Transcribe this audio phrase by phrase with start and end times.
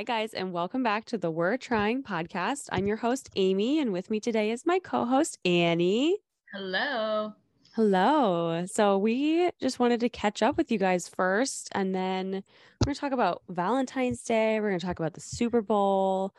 [0.00, 2.70] Hi, guys, and welcome back to the We're Trying podcast.
[2.72, 6.16] I'm your host, Amy, and with me today is my co host, Annie.
[6.54, 7.34] Hello.
[7.74, 8.64] Hello.
[8.64, 12.94] So, we just wanted to catch up with you guys first, and then we're going
[12.94, 14.58] to talk about Valentine's Day.
[14.58, 16.34] We're going to talk about the Super Bowl,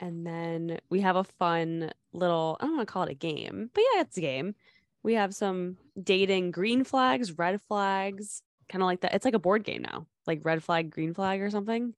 [0.00, 3.70] and then we have a fun little, I don't want to call it a game,
[3.74, 4.56] but yeah, it's a game.
[5.04, 9.14] We have some dating green flags, red flags, kind of like that.
[9.14, 11.94] It's like a board game now, like red flag, green flag, or something.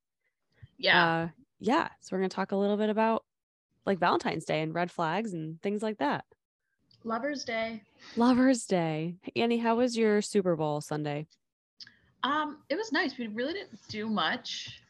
[0.80, 1.06] Yeah.
[1.06, 1.28] Uh,
[1.60, 1.88] yeah.
[2.00, 3.24] So we're going to talk a little bit about
[3.86, 6.24] like Valentine's Day and red flags and things like that.
[7.04, 7.82] Lover's Day.
[8.16, 9.16] Lover's Day.
[9.36, 11.26] Annie, how was your Super Bowl Sunday?
[12.22, 13.16] Um, it was nice.
[13.16, 14.80] We really didn't do much.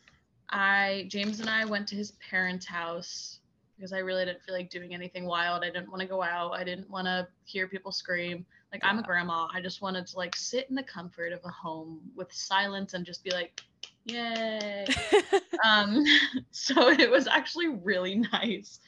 [0.48, 3.38] I James and I went to his parents' house
[3.76, 5.62] because I really didn't feel like doing anything wild.
[5.62, 6.52] I didn't want to go out.
[6.52, 8.44] I didn't want to hear people scream.
[8.72, 9.48] Like I'm a grandma.
[9.54, 13.06] I just wanted to like sit in the comfort of a home with silence and
[13.06, 13.62] just be like,
[14.04, 14.86] yay.
[15.64, 16.04] um,
[16.50, 18.80] so it was actually really nice.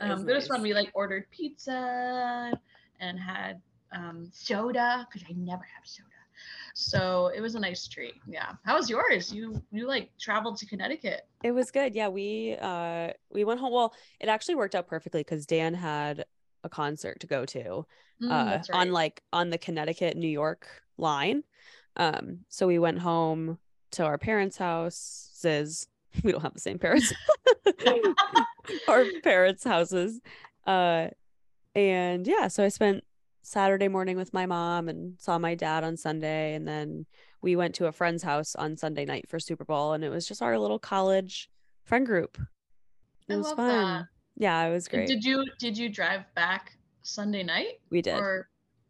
[0.00, 0.46] Um, but it was nice.
[0.48, 0.62] fun.
[0.62, 2.52] We like ordered pizza
[3.00, 3.60] and had
[3.92, 6.08] um, soda because I never have soda.
[6.74, 8.14] So it was a nice treat.
[8.26, 8.52] Yeah.
[8.64, 9.32] How was yours?
[9.32, 11.26] You you like traveled to Connecticut?
[11.42, 11.94] It was good.
[11.94, 13.72] Yeah, we uh we went home.
[13.72, 16.24] Well, it actually worked out perfectly because Dan had
[16.64, 17.86] a concert to go to
[18.22, 20.66] Mm, uh that's on like on the Connecticut New York
[20.96, 21.42] line.
[21.96, 23.58] Um so we went home
[23.92, 25.86] to our parents' houses.
[26.22, 27.10] We don't have the same parents.
[28.88, 30.20] our parents' houses.
[30.66, 31.08] Uh
[31.74, 33.02] and yeah, so I spent
[33.40, 37.06] Saturday morning with my mom and saw my dad on Sunday and then
[37.40, 40.28] we went to a friend's house on Sunday night for Super Bowl and it was
[40.28, 41.48] just our little college
[41.82, 42.38] friend group.
[43.28, 43.68] It I was love fun.
[43.68, 44.04] that.
[44.36, 45.08] Yeah, it was great.
[45.08, 47.80] Did you did you drive back Sunday night?
[47.90, 48.18] we did.
[48.18, 48.48] Or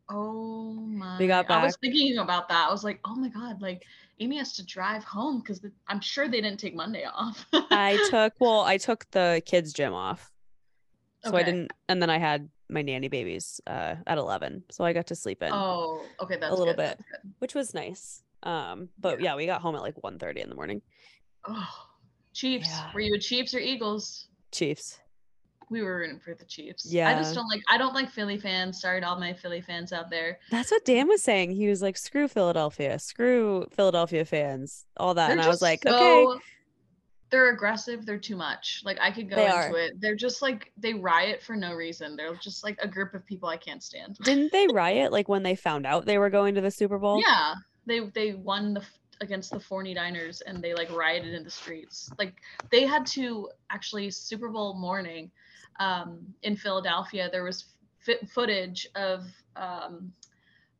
[0.08, 2.69] oh my got I was thinking about that.
[2.69, 3.84] I was like, oh my god, like
[4.20, 7.45] Amy has to drive home because I'm sure they didn't take Monday off.
[7.52, 10.30] I took well, I took the kids gym off.
[11.24, 14.64] So I didn't and then I had my nanny babies uh at 11.
[14.70, 17.01] So I got to sleep in, Oh, okay, that's a little good, bit.
[17.39, 18.23] which was nice.
[18.42, 20.83] Um but yeah, we got home at like 1:30 in the morning.
[21.46, 21.68] Oh,
[22.35, 22.68] Chiefs.
[22.68, 22.91] Yeah.
[22.95, 24.29] Were you a Chiefs or Eagles?
[24.52, 24.98] Chiefs.
[25.70, 26.86] We were rooting for the Chiefs.
[26.90, 27.08] Yeah.
[27.08, 27.62] I just don't like.
[27.68, 28.80] I don't like Philly fans.
[28.80, 30.39] Sorry to all my Philly fans out there.
[30.50, 31.52] That's what Dan was saying.
[31.52, 35.86] He was like, "Screw Philadelphia, screw Philadelphia fans, all that." They're and I was like,
[35.86, 36.27] "Okay."
[37.30, 38.05] They're aggressive.
[38.05, 38.83] They're too much.
[38.84, 39.78] Like I could go They into are.
[39.78, 39.98] it.
[39.98, 42.14] They're just like they riot for no reason.
[42.14, 44.18] They're just like a group of people I can't stand.
[44.23, 47.23] Didn't they riot like when they found out they were going to the Super Bowl?
[47.27, 47.55] Yeah,
[47.86, 48.83] they they won the
[49.23, 52.11] against the Forty Niners and they like rioted in the streets.
[52.18, 52.34] Like
[52.70, 55.30] they had to actually Super Bowl morning
[55.79, 57.29] um, in Philadelphia.
[57.31, 57.67] There was
[58.07, 59.25] f- footage of
[59.57, 60.13] um,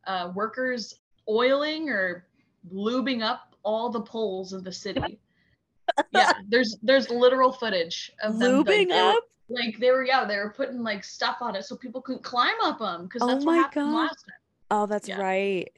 [0.07, 0.95] uh, workers
[1.29, 2.25] oiling or
[2.73, 5.19] lubing up all the poles of the city.
[6.11, 9.23] yeah, there's there's literal footage of them like, Lubing they were- up?
[9.49, 12.55] Like they were yeah they were putting like stuff on it so people couldn't climb
[12.63, 13.97] up them because Oh that's my what happened God.
[13.97, 14.35] last time.
[14.71, 15.19] Oh, that's Yeah.
[15.21, 15.69] right.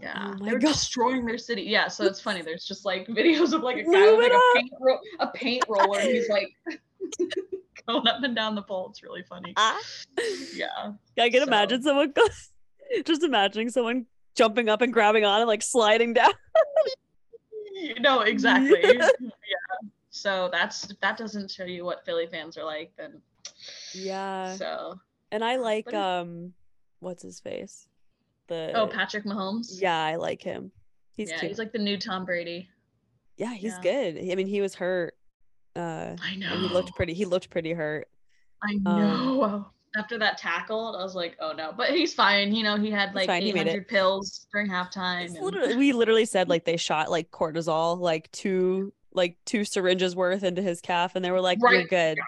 [0.00, 0.72] Yeah, Oh they're God.
[0.72, 1.62] destroying their city.
[1.62, 2.42] Yeah, so it's funny.
[2.42, 5.26] There's just like videos of like a guy Move with like a paint, ro- a
[5.28, 6.52] paint roller, and he's like
[7.88, 8.88] going up and down the pole.
[8.90, 9.52] It's really funny.
[9.56, 9.78] Ah.
[10.54, 12.26] Yeah, I can So- imagine someone go-
[13.04, 16.32] just imagining someone jumping up and grabbing on and like sliding down.
[17.74, 18.80] you know exactly.
[18.82, 19.08] yeah.
[20.10, 23.20] So that's if that doesn't show you what Philly fans are like, then
[23.94, 24.54] Yeah.
[24.56, 25.00] so
[25.30, 26.52] And I like But um
[27.00, 27.86] what's his face?
[28.48, 29.80] The oh Patrick Mahomes.
[29.80, 30.70] Yeah, I like him.
[31.16, 31.50] He's yeah, cute.
[31.50, 32.68] he's like the new Tom Brady.
[33.36, 34.12] yeah, he's yeah.
[34.12, 34.30] good.
[34.30, 35.14] I mean, he was hurt.
[35.74, 36.48] Uh I know.
[36.48, 38.08] he looked pretty he looked pretty hurt.
[38.62, 39.66] I um, know.
[39.94, 42.54] After that tackle, I was like, oh no, but he's fine.
[42.54, 45.26] You know, he had like fine, he made 800 pills during halftime.
[45.26, 50.16] And- literally, we literally said like they shot like cortisol, like two like two syringes
[50.16, 52.18] worth into his calf, and they were like, "You're Right, good.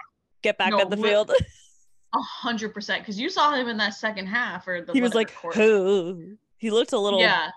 [0.42, 1.30] Get back No, on the field."
[2.14, 5.14] A hundred percent, because you saw him in that second half, or the he was
[5.14, 5.58] like, quarter.
[5.60, 7.50] "Who?" He looked a little yeah,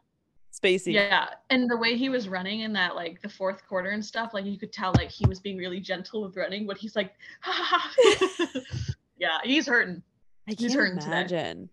[0.54, 0.94] spacey.
[0.94, 4.34] yeah, and the way he was running in that like the fourth quarter and stuff,
[4.34, 7.14] like you could tell like he was being really gentle with running, but he's like,
[9.18, 10.02] yeah, he's hurting.
[10.48, 11.08] I He's can't hurting today.
[11.08, 11.70] imagine.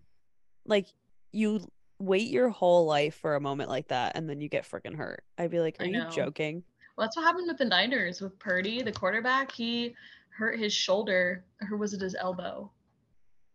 [0.67, 0.87] Like
[1.32, 1.61] you
[2.00, 5.23] wait your whole life for a moment like that, and then you get freaking hurt.
[5.38, 6.65] I'd be like, "Are you joking?"
[6.97, 9.53] Well, that's what happened with the Niners with Purdy, the quarterback.
[9.53, 9.94] He
[10.31, 12.70] hurt his shoulder, or was it his elbow?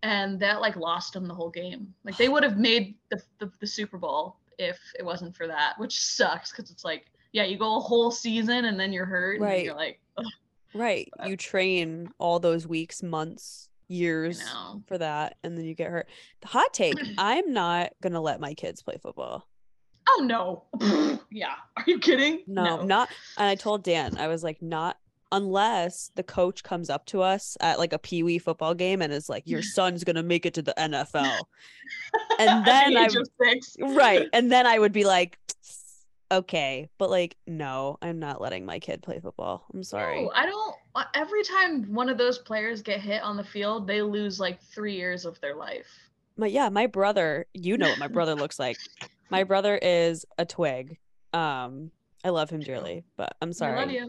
[0.04, 1.94] And that like lost him the whole game.
[2.06, 5.74] Like they would have made the, the, the Super Bowl if it wasn't for that,
[5.80, 9.36] which sucks because it's like, yeah, you go a whole season and then you're hurt,
[9.38, 9.64] and Right.
[9.66, 10.26] you're like, "Ugh,
[10.76, 11.10] Right.
[11.18, 14.44] But- You train all those weeks, months, years
[14.86, 16.08] for that, and then you get hurt.
[16.42, 19.48] The hot take: I'm not gonna let my kids play football.
[20.10, 20.66] Oh no.
[21.32, 21.56] yeah.
[21.78, 22.44] Are you kidding?
[22.48, 23.10] No, not.
[23.38, 24.98] And I told Dan, I was like, not
[25.32, 29.14] unless the coach comes up to us at like a pee wee football game and
[29.14, 31.40] is like, "Your son's gonna make it to the NFL,"
[32.40, 33.76] and then I age of six.
[33.80, 35.38] right, and then I would be like,
[36.32, 39.66] "Okay," but like, no, I'm not letting my kid play football.
[39.74, 40.24] I'm sorry.
[40.24, 40.76] No, I don't.
[41.14, 44.96] Every time one of those players get hit on the field, they lose like three
[44.96, 45.88] years of their life.
[46.38, 48.78] my yeah, my brother, you know what my brother looks like.
[49.30, 50.98] My brother is a twig.
[51.34, 51.92] Um,
[52.24, 54.00] I love him dearly, but I'm I sorry.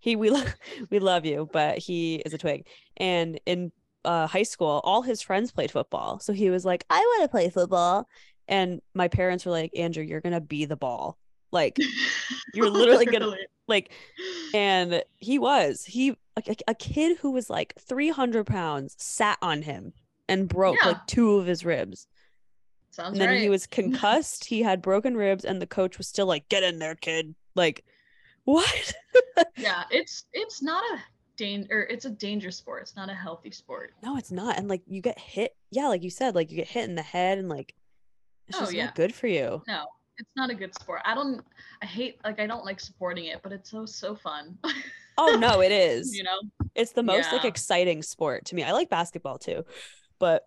[0.00, 0.44] He we lo-
[0.90, 2.66] we love you, but he is a twig.
[2.96, 3.72] And in
[4.04, 6.18] uh high school, all his friends played football.
[6.20, 8.08] So he was like, I want to play football.
[8.46, 11.18] And my parents were like, Andrew, you're gonna be the ball.
[11.52, 11.76] Like
[12.54, 13.34] You're literally gonna-
[13.66, 13.90] like
[14.54, 15.84] and he was.
[15.84, 19.92] He like a, a kid who was like 300 pounds sat on him
[20.28, 20.88] and broke Yeah.
[20.90, 22.06] like two of his ribs.
[22.90, 23.40] Sounds and then right.
[23.40, 24.44] he was concussed.
[24.46, 27.84] he had broken ribs, and the coach was still like, "Get in there, kid!" Like,
[28.52, 28.94] what?
[29.56, 30.98] Yeah, it's it's not a
[31.36, 31.86] danger.
[31.90, 32.82] It's a dangerous sport.
[32.82, 33.92] It's not a healthy sport.
[34.02, 34.56] no, it's not.
[34.58, 35.54] And like, you get hit.
[35.70, 37.74] Yeah, like you said, like you get hit in the head, and like,
[38.48, 38.86] it's Oh, just yeah.
[38.86, 39.62] not good for you.
[39.68, 39.86] No,
[40.16, 41.02] it's not a good sport.
[41.04, 41.44] I don't.
[41.82, 44.58] I hate like I don't like supporting it, but it's so so fun.
[45.20, 46.14] Oh no, it is.
[46.16, 46.38] you know.
[46.76, 48.62] It's the most like exciting sport to me.
[48.62, 49.64] I like basketball too,
[50.20, 50.44] but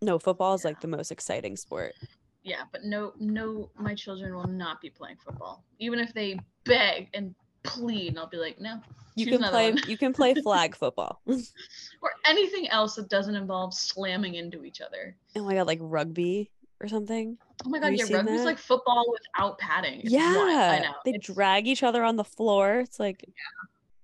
[0.00, 0.70] no, football is Yeah.
[0.70, 1.94] like the most exciting sport.
[2.42, 7.08] Yeah, but no, no, my children will not be playing football, even if they beg
[7.14, 8.08] and plead.
[8.08, 8.80] And I'll be like, no,
[9.14, 9.74] You can play.
[9.86, 11.20] You can play flag football.
[11.26, 15.14] or anything else that doesn't involve slamming into each other.
[15.36, 16.50] oh my god, like rugby
[16.80, 17.38] or something.
[17.64, 18.44] Oh my god, yeah, rugby's that?
[18.46, 20.00] like football without padding.
[20.00, 20.50] It's wild.
[20.50, 20.94] yeah, I know.
[21.04, 22.80] they It's- drag each other on the floor.
[22.80, 23.24] It's like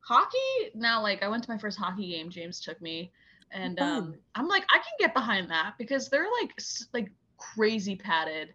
[0.01, 3.13] hockey now like i went to my first hockey game james took me
[3.51, 6.59] and um i'm like i can get behind that because they're like
[6.95, 8.55] like crazy padded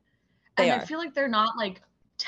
[0.57, 0.79] and are.
[0.81, 1.81] i feel like they're not like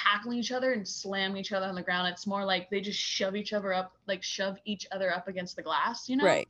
[0.06, 2.08] tackling each other and slamming each other on the ground.
[2.08, 5.56] It's more like they just shove each other up like shove each other up against
[5.56, 6.26] the glass you know?
[6.26, 6.48] Right.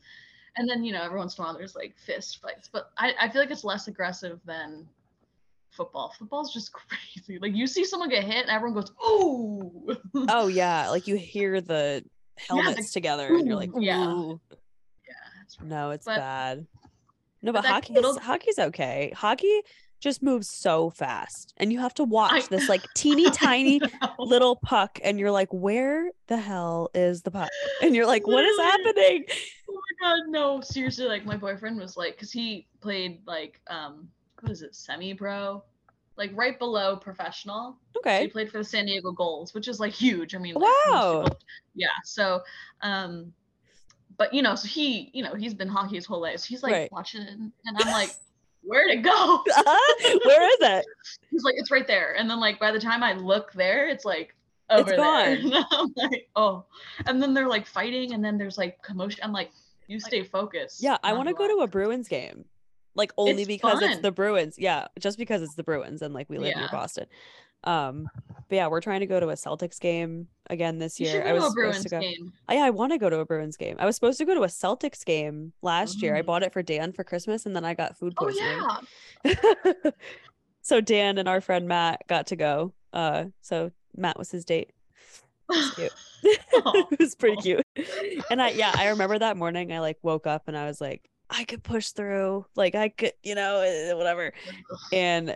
[0.57, 2.69] and then you know every once in a while there's like fist fights.
[2.71, 4.87] But i, I feel like it's less aggressive than
[5.71, 6.13] football.
[6.17, 7.39] Football's just crazy.
[7.39, 9.95] Like you see someone get hit and everyone goes ooh.
[10.29, 12.03] Oh yeah, like you hear the
[12.37, 14.33] helmets together, and you're like, ooh, yeah.
[15.07, 16.67] Yeah it's No, it's But- bad.
[17.41, 19.13] No, but but little- hockey's okay.
[19.15, 19.61] Hockey
[19.99, 23.79] just moves so fast, and you have to watch I- this like teeny tiny
[24.19, 27.49] little puck, and you're like, where the hell is the puck?
[27.81, 29.25] And you're like, what is happening?
[29.69, 30.61] Oh my god, no.
[30.61, 34.07] Seriously, like my boyfriend was like, because he played like um
[34.41, 35.63] what is it, semi-pro?
[36.17, 37.77] Like right below professional.
[38.03, 40.35] So he played for the San Diego Gulls which is like huge.
[40.35, 41.23] I mean, like, Wow.
[41.23, 41.39] people-
[41.73, 41.87] yeah.
[42.03, 42.41] So
[42.81, 43.33] um
[44.17, 46.39] but you know, so he, you know, he's been hockey his whole life.
[46.39, 46.91] So he's like Right.
[46.91, 48.11] watching it and I'm like,
[48.65, 49.11] where'd it go?
[49.11, 50.19] Uh-huh.
[50.25, 50.85] where is it?
[51.31, 52.15] He's like, it's right there.
[52.17, 54.35] And then like by the time I look there, it's like
[54.69, 54.97] It's over there.
[54.97, 55.37] gone.
[55.53, 56.65] And I'm like, oh.
[57.05, 59.21] And then they're like fighting, and then there's like commotion.
[59.23, 59.51] I'm like,
[59.87, 60.81] you stay focused.
[60.81, 62.45] Yeah, I want to go to a Bruins game.
[62.95, 64.55] Like only It's because it's the Bruins.
[64.57, 67.05] Yeah, just because it's the Bruins and like we live near Boston.
[67.65, 68.07] Um,
[68.47, 71.23] but yeah, we're trying to go to a Celtics game again this You year.
[71.25, 71.99] I was supposed Bruins to go.
[71.99, 72.31] game.
[72.47, 73.75] Oh, yeah, I want to go to a Bruins game.
[73.79, 76.15] I was supposed to go to a Celtics game last year.
[76.15, 76.25] I Mm.
[76.27, 78.59] bought it for Dan for Christmas and then I got food poisoning.
[78.61, 78.81] Oh
[79.23, 79.73] poisoning.
[79.83, 79.91] yeah.
[80.61, 82.73] so Dan and our friend Matt got to go.
[82.93, 84.71] Uh so Matt was his date.
[85.75, 85.91] cute.
[86.23, 87.63] It was pretty cute.
[88.29, 91.09] And I yeah, I remember that morning I like woke up and I was like,
[91.29, 92.45] I could push through.
[92.55, 94.33] Like I could, you know, eh, whatever.
[94.93, 95.35] And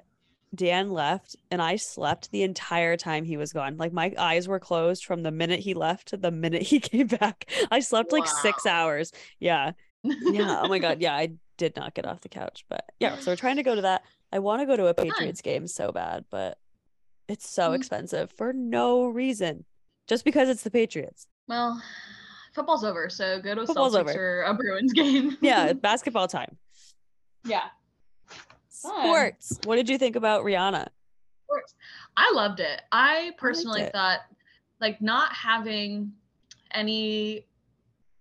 [0.55, 3.77] Dan left and I slept the entire time he was gone.
[3.77, 7.07] Like my eyes were closed from the minute he left to the minute he came
[7.07, 7.49] back.
[7.69, 9.11] I slept like six hours.
[9.39, 9.71] Yeah.
[10.03, 10.61] Yeah.
[10.63, 11.01] Oh my God.
[11.01, 11.15] Yeah.
[11.15, 12.65] I did not get off the couch.
[12.69, 13.19] But yeah.
[13.19, 14.03] So we're trying to go to that.
[14.31, 16.57] I want to go to a Patriots game so bad, but
[17.27, 17.75] it's so Mm.
[17.75, 19.65] expensive for no reason.
[20.07, 21.27] Just because it's the Patriots.
[21.47, 21.79] well,
[22.55, 24.39] football's over, so go to a Football's Celtics over.
[24.39, 25.37] or a Bruins game.
[25.41, 25.73] Yeah.
[25.73, 26.57] basketball time.
[27.45, 27.65] yeah.
[28.81, 29.03] Fun.
[29.05, 29.59] Sports.
[29.65, 30.87] What did you think about Rihanna?
[31.45, 31.75] Sports.
[32.15, 32.81] I loved it.
[32.91, 33.91] I personally it.
[33.91, 34.19] thought
[34.79, 36.13] like not having
[36.71, 37.45] any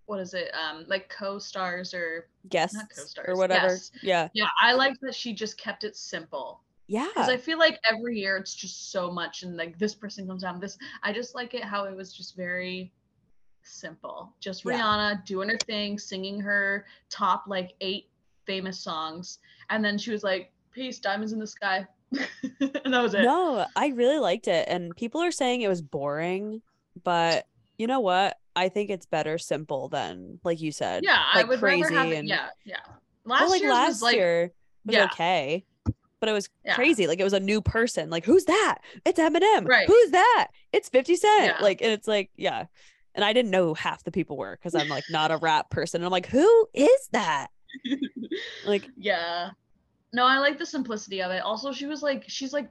[0.05, 0.51] what is it?
[0.53, 3.67] Um like co-stars or Guests co-stars, or whatever.
[3.67, 3.91] yes.
[4.01, 4.29] Yeah.
[4.33, 6.61] yeah, I liked that she just kept it simple.
[6.87, 7.07] Yeah.
[7.13, 10.41] Because I feel like every year it's just so much and like this person comes
[10.41, 12.91] down this I just like it how it was just very
[13.61, 14.33] simple.
[14.39, 14.79] Just Yeah.
[14.79, 18.09] Rihanna doing her thing, singing her top like eight
[18.49, 19.37] famous songs.
[19.69, 21.85] And then she was like, Peace, diamonds in the sky.
[22.13, 23.21] and that was it.
[23.21, 24.67] No, I really liked it.
[24.67, 26.61] And people are saying it was boring,
[27.03, 27.45] but
[27.77, 28.37] you know what?
[28.55, 31.03] I think it's better simple than like you said.
[31.03, 32.15] Yeah, like I would crazy rather have it.
[32.17, 32.77] and Yeah, yeah.
[33.25, 34.51] well, Last like year's last was like year
[34.85, 35.05] was yeah.
[35.05, 35.65] okay.
[36.19, 36.75] But it was Yeah.
[36.75, 37.05] crazy.
[37.07, 38.09] Like it was a new person.
[38.09, 38.79] Like, who's that?
[39.05, 39.67] It's Eminem.
[39.67, 39.87] Right.
[39.87, 40.47] Who's that?
[40.73, 41.45] It's 50 Cent.
[41.45, 41.57] Yeah.
[41.61, 42.65] Like, and it's like, yeah.
[43.15, 45.69] And I didn't know who half the people were because I'm like not a rap
[45.69, 46.01] person.
[46.01, 47.47] And I'm like, who is that?
[48.65, 49.51] Like, yeah.
[50.13, 51.41] No, I like the simplicity of it.
[51.41, 52.69] Also, she was like, she's like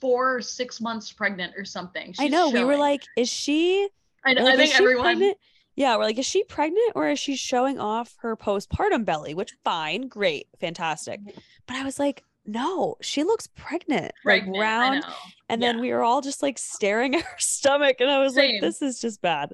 [0.00, 2.14] four or six months pregnant or something.
[2.18, 3.88] I She's know we were like, is she?
[4.24, 5.04] I, know, like, I think everyone.
[5.04, 5.38] pregnant?
[5.76, 9.34] Yeah, we're like, is she pregnant or is she showing off her postpartum belly?
[9.34, 11.20] Which fine, great, fantastic.
[11.66, 15.04] But I was like, no, she looks pregnant, Pregnant, like round.
[15.48, 18.60] And then we were all just like staring at her stomach, and I was like,
[18.60, 19.52] this is just bad.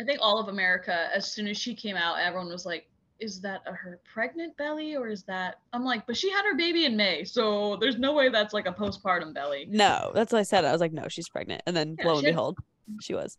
[0.00, 2.88] I think all of America, as soon as she came out, everyone was like,
[3.20, 6.54] "Is that a, her pregnant belly, or is that?" I'm like, "But she had her
[6.56, 10.38] baby in May, so there's no way that's like a postpartum belly." No, that's what
[10.40, 10.64] I said.
[10.64, 11.62] I was like, no, she's pregnant.
[11.66, 12.58] And then Yeah, lo and had- behold,
[13.00, 13.38] she was.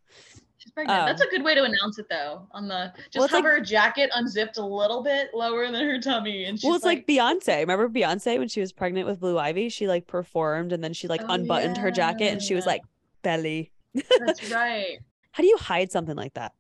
[0.58, 1.06] She's pregnant.
[1.06, 2.48] that's Um, a good way to announce it, though.
[2.52, 6.00] On the just it's have like- her jacket unzipped a little bit lower than her
[6.00, 7.60] tummy, and she's well, it's like, Beyonce.
[7.60, 9.70] Remember Beyonce when she was pregnant with Blue Ivy?
[9.70, 12.82] She like performed and then she like Oh, unbuttoned her jacket and she was like,
[13.22, 13.72] belly.
[14.20, 15.00] "That's right."
[15.32, 16.54] How do you hide something like that?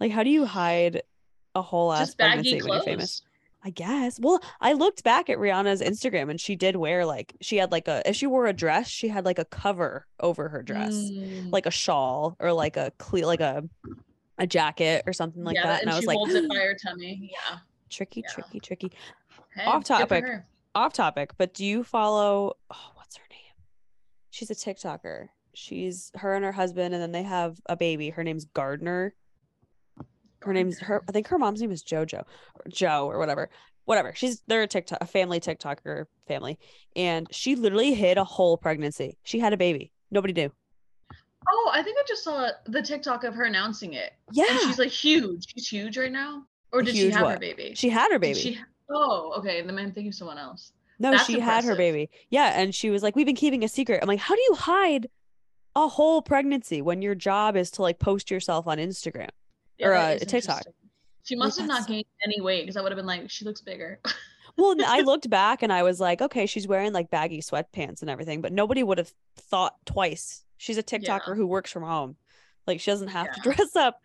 [0.00, 1.02] Like, how do you hide
[1.54, 2.84] a whole ass Just baggy pregnancy when you're clothes.
[2.84, 3.22] famous?
[3.64, 4.20] I guess.
[4.20, 7.88] Well, I looked back at Rihanna's Instagram and she did wear like she had like
[7.88, 11.50] a if she wore a dress, she had like a cover over her dress, Mm.
[11.52, 13.64] like a shawl or like a cle like a
[14.38, 15.82] a jacket or something like yeah, that.
[15.82, 17.30] And, I was like, it by her tummy.
[17.32, 17.58] Yeah.
[17.90, 18.32] tricky, Yeah.
[18.32, 18.92] tricky, tricky.
[19.56, 20.24] Hey, Off topic.
[20.76, 22.54] Off topic, but do you follow?
[22.70, 23.38] Oh, what's her name?
[24.30, 25.26] She's a TikToker.
[25.54, 28.10] She's her and her husband, and then they have a baby.
[28.10, 29.14] Her name's Gardner.
[30.42, 31.02] Her name's her.
[31.08, 33.50] I think her mom's name is JoJo or Joe or whatever.
[33.84, 34.12] Whatever.
[34.14, 36.58] She's they're a TikTok a family TikToker family,
[36.94, 39.16] and she literally hid a whole pregnancy.
[39.22, 39.92] She had a baby.
[40.10, 40.50] Nobody knew.
[41.50, 44.12] Oh, I think I just saw the TikTok of her announcing it.
[44.32, 45.46] Yeah, And she's like huge.
[45.54, 46.44] She's huge right now.
[46.72, 47.72] Or did she Huge have her baby?
[47.74, 48.38] she had her baby.
[48.38, 49.62] she- oh, okay.
[49.62, 50.72] Then I'm thinking of someone else.
[50.98, 52.10] no, that's she had her baby.
[52.28, 54.54] Yeah, and she was like, "We've been keeping a secret." I'm like, "How do you
[54.54, 55.08] hide
[55.74, 59.30] a whole pregnancy when your job is to like post yourself on Instagram?"
[59.80, 60.62] Or, uh, TikTok.
[61.24, 63.44] She Like, must have not gained any weight because I would have been like, she
[63.44, 64.00] looks bigger.
[64.60, 68.10] Well, I looked back and I was like, okay, she's wearing like baggy sweatpants and
[68.10, 70.42] everything, but nobody would have thought twice.
[70.56, 72.16] She's a TikToker who works from home.
[72.66, 74.02] Like she doesn't have to dress up.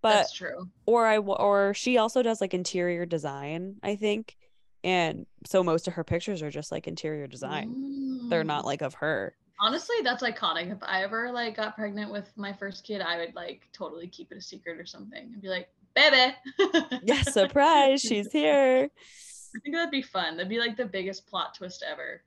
[0.00, 0.70] But That's true.
[0.86, 4.38] or I or she also does like interior design, I think.
[4.82, 8.30] And so most of her pictures are just like interior design.
[8.30, 8.66] They're not Mm.
[8.68, 9.36] like of her.
[9.60, 10.72] Honestly, that's iconic.
[10.72, 14.32] If I ever like got pregnant with my first kid, I would like totally keep
[14.32, 16.34] it a secret or something and be like, baby.
[17.02, 18.88] Yeah, surprise, she's here.
[18.88, 20.36] I think that'd be fun.
[20.36, 22.22] That'd be like the biggest plot twist ever.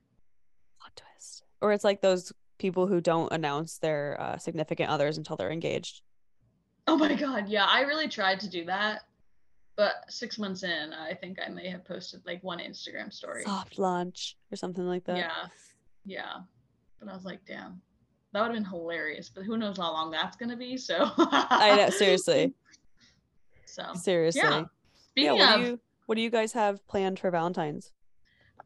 [0.78, 1.44] Plot twist.
[1.60, 6.02] Or it's like those people who don't announce their uh, significant others until they're engaged.
[6.86, 9.02] Oh my god, yeah, I really tried to do that.
[9.76, 13.42] But six months in, I think I may have posted like one Instagram story.
[13.42, 15.16] Soft launch or something like that.
[15.16, 15.46] Yeah.
[16.04, 16.34] Yeah.
[17.08, 17.80] I was like, damn,
[18.32, 19.28] that would have been hilarious.
[19.28, 20.76] But who knows how long that's gonna be.
[20.76, 22.52] So I know, seriously.
[23.66, 24.40] So Seriously.
[24.44, 24.64] yeah.
[25.16, 27.90] Yeah, what of do you what do you guys have planned for Valentine's?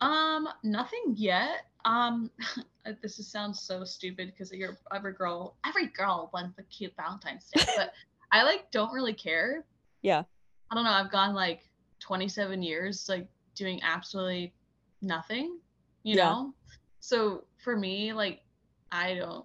[0.01, 1.67] um nothing yet.
[1.87, 2.31] Um
[3.03, 7.49] this is, sounds so stupid because you're every girl every girl wants a cute Valentine's
[7.55, 7.93] Day, but
[8.33, 9.65] I like don't really care.
[10.03, 10.25] Yeah.
[10.71, 10.91] I don't know.
[10.91, 11.63] I've gone like
[12.01, 14.53] 27 years like doing absolutely
[15.01, 15.59] nothing,
[16.03, 16.25] you Yeah.
[16.31, 16.55] know?
[17.01, 18.41] So for me, like
[18.91, 19.45] I don't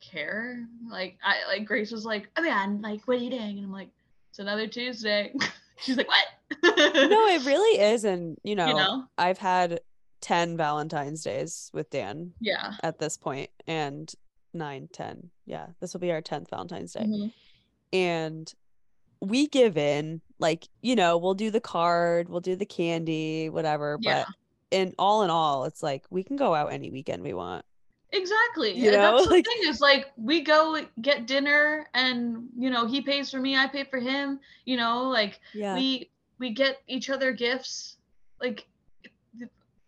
[0.00, 0.66] care.
[0.90, 3.58] Like I like Grace was like, Oh yeah, and like what are you doing?
[3.58, 3.90] And I'm like,
[4.30, 5.32] It's another Tuesday.
[5.78, 6.26] She's like, What?
[6.76, 8.04] No, it really is.
[8.04, 9.04] And you know, you know?
[9.18, 9.80] I've had
[10.20, 12.72] 10 Valentine's days with Dan Yeah.
[12.82, 14.12] at this point and
[14.54, 15.30] nine, 10.
[15.44, 17.04] Yeah, this will be our 10th Valentine's Day.
[17.04, 17.32] Mhm.
[17.92, 18.54] And
[19.20, 23.98] we give in, like, you know, we'll do the card, we'll do the candy, whatever.
[24.00, 24.24] Yeah.
[24.26, 24.34] But
[24.70, 27.64] in all in all, it's like we can go out any weekend we want.
[28.12, 28.72] Exactly.
[28.76, 32.70] You And know, That's the like- thing is like we go get dinner and you
[32.70, 34.40] know he pays for me, I pay for him.
[34.64, 35.74] You know, like Yeah.
[35.74, 37.96] we we get each other gifts.
[38.40, 38.66] Like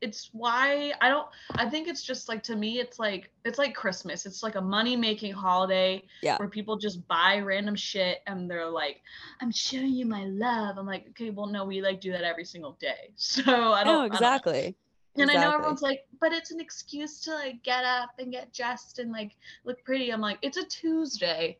[0.01, 1.27] it's why I don't.
[1.57, 4.27] I think it's just like to me, it's like it's like Christmas.
[4.27, 6.37] It's like a money making holiday Yeah.
[6.39, 9.03] where people just buy random shit and they're like,
[9.41, 12.45] "I'm showing you my love." I'm like, okay, well, no, we like do that every
[12.45, 13.11] single day.
[13.17, 13.87] So I don't.
[13.87, 14.77] No, I don't- exactly.
[15.17, 18.53] and I know everyone's like, but it's an excuse to like get up and get
[18.55, 19.33] dressed and like
[19.65, 20.11] look pretty.
[20.13, 21.59] I'm like, it's a Tuesday.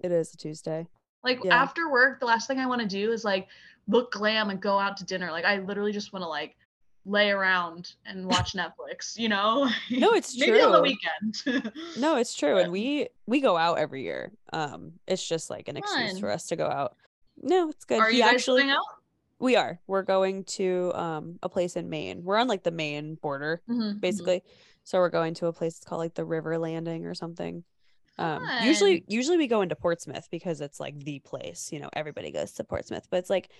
[0.00, 0.88] It is a Tuesday.
[1.22, 1.54] Like Yeah.
[1.62, 3.46] after work, the last thing I want to do is like
[3.88, 5.30] look glam and go out to dinner.
[5.30, 6.56] Like I literally just want to like
[7.06, 9.70] lay around and watch Netflix, you know?
[9.90, 10.48] No, it's true.
[10.48, 11.72] Maybe on the weekend.
[11.98, 12.58] No, it's true.
[12.58, 14.32] And we we go out every year.
[14.52, 16.96] Um, it's just like an excuse for us to go out.
[17.40, 18.00] No, it's good.
[18.00, 18.82] Are he you actually going out?
[19.38, 19.78] we are.
[19.86, 22.24] We're going to um a place in Maine.
[22.24, 24.00] We're on like the Maine border, Mhm, mhm.
[24.00, 24.42] basically.
[24.84, 27.64] So we're going to a place called like the River Landing or something.
[28.18, 31.70] Um, usually, usually we go into Portsmouth because it's like the place.
[31.70, 33.50] You know, everybody goes to Portsmouth, but it's like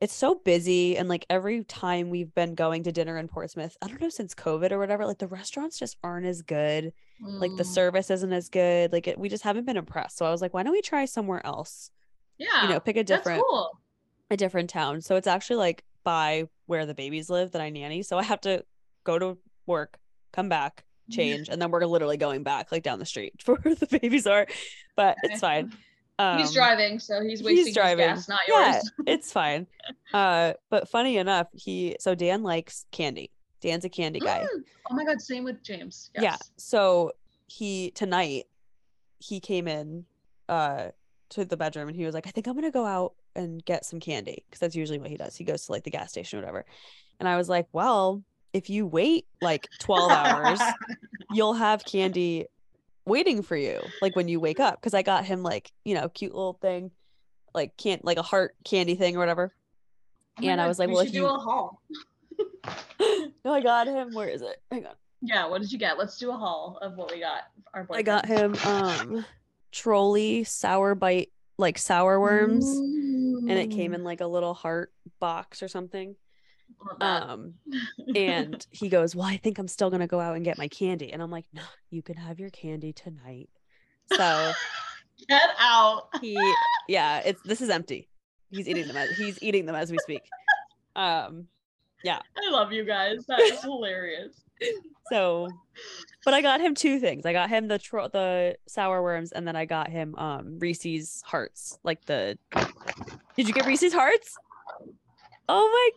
[0.00, 3.88] it's so busy, and like every time we've been going to dinner in Portsmouth, I
[3.88, 6.92] don't know since COVID or whatever, like the restaurants just aren't as good.
[7.40, 8.92] Like the Mm, service isn't as good.
[8.92, 10.18] Like it, we just haven't been impressed.
[10.18, 11.90] So I was like, why don't we try somewhere else?
[12.38, 13.78] yeah, You know, pick a different cool.
[14.30, 15.00] a different town.
[15.00, 18.02] So it's actually like by where the babies live that I nanny.
[18.02, 18.64] So I have to
[19.04, 19.98] go to work,
[20.32, 23.74] come back, change, and then we're literally going back like down the street for where
[23.74, 24.46] the babies are.
[24.96, 25.72] But it's fine.
[26.18, 28.08] Um, he's driving, so he's wasting he's driving.
[28.08, 28.90] his gas, not yours.
[29.04, 29.66] yeah, it's fine.
[30.14, 33.30] Uh, but funny enough, he so Dan likes candy.
[33.60, 34.40] Dan's a candy guy.
[34.42, 34.62] Mm.
[34.90, 36.10] Oh my god, same with James.
[36.14, 36.22] Yes.
[36.22, 36.36] Yeah.
[36.56, 37.12] So
[37.46, 38.44] he tonight
[39.18, 40.04] he came in
[40.48, 40.88] uh
[41.30, 43.84] to the bedroom and he was like, I think I'm gonna go out and get
[43.84, 45.36] some candy because that's usually what he does.
[45.36, 46.64] He goes to like the gas station or whatever.
[47.20, 50.60] And I was like, Well, if you wait like 12 hours,
[51.32, 52.46] you'll have candy
[53.06, 54.80] waiting for you, like when you wake up.
[54.82, 56.90] Cause I got him like, you know, cute little thing,
[57.54, 59.52] like can't like a heart candy thing or whatever.
[60.38, 61.80] Oh and I was like, we well, should if do you- a haul.
[63.44, 64.12] no, I got him.
[64.12, 64.60] Where is it?
[64.70, 64.94] Hang on.
[65.22, 65.96] Yeah, what did you get?
[65.98, 67.44] Let's do a haul of what we got.
[67.72, 69.24] Our I got him um
[69.72, 75.62] Trolli Sour Brite like sour worms and it came in like a little heart box
[75.62, 76.16] or something.
[77.00, 77.54] Um
[78.14, 81.12] and he goes well i think i'm still gonna go out and get my candy
[81.12, 83.48] and i'm like no you can have your candy tonight
[84.12, 84.52] so
[85.28, 86.08] Get out.
[86.20, 86.38] he
[86.88, 88.08] yeah it's this is empty
[88.50, 90.22] he's eating them as he's eating them as we speak
[90.94, 91.46] um
[92.04, 92.20] yeah.
[92.36, 93.24] I love you guys.
[93.26, 94.40] That is hilarious.
[95.10, 95.48] so
[96.24, 99.46] but i got him two things i got him the tro- the sour worms and
[99.46, 102.38] then i got him um reese's hearts like the
[103.36, 104.36] did you get reese's hearts
[105.48, 105.90] oh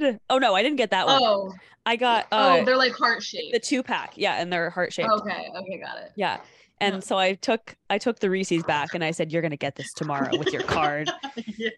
[0.00, 1.52] my god oh no i didn't get that one Oh,
[1.86, 3.52] i got oh, uh they're like heart shaped.
[3.52, 6.12] the two pack yeah and they're heart shaped Okay, okay, got it.
[6.16, 6.38] yeah
[6.80, 7.00] and Yeah.
[7.00, 9.92] so i took i took the reese's back and i said you're gonna get this
[9.92, 11.10] tomorrow with your card
[11.56, 11.70] yeah.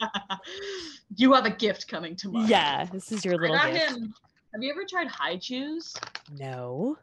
[1.16, 2.46] You have a gift coming tomorrow.
[2.46, 4.14] yeah this is your I little got gift him.
[4.52, 5.94] Have you ever tried Hi-Chews?
[6.38, 6.96] no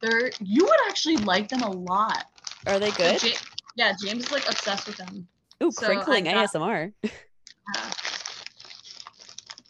[0.00, 2.24] They're you would actually like them a lot.
[2.66, 3.34] are they So good
[3.76, 5.26] yeah, James is like obsessed with them.
[5.62, 7.90] ooh so I crinkling got- asmr Yeah.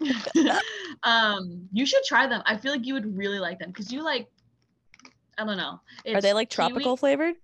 [1.03, 2.43] um, you should try them.
[2.47, 4.29] I feel like you would really like them because you like.
[5.37, 5.81] I don't know.
[6.13, 7.37] are they like kiwi- tropical flavored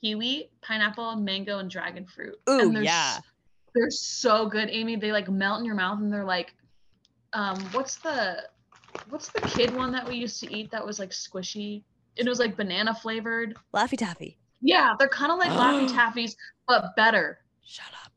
[0.00, 2.36] Kiwi, pineapple, mango, and dragon fruit.
[2.48, 3.16] Ooh, and they're yeah.
[3.18, 3.22] s-
[3.74, 4.96] they're so good, Amy.
[4.96, 6.54] They like melt in your mouth, and they're like,
[7.32, 8.44] um, what's the,
[9.10, 11.82] what's the kid one that we used to eat that was like squishy?
[12.16, 13.56] It was like banana flavored.
[13.74, 16.34] laffy taffy Yeah, they're kind of like Laffy Taffies,
[16.66, 17.38] but better.
[17.64, 18.07] shut up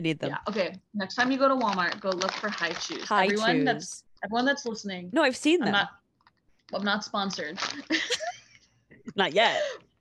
[0.00, 0.38] i need them Yeah.
[0.48, 0.74] Okay.
[0.94, 3.04] Next time you go to Walmart, go look for Hi-Chews.
[3.04, 5.10] high everyone that's everyone that's listening.
[5.12, 5.88] no i've seen I'm them not.
[6.74, 7.58] I'm not sponsored.
[9.16, 9.60] not yet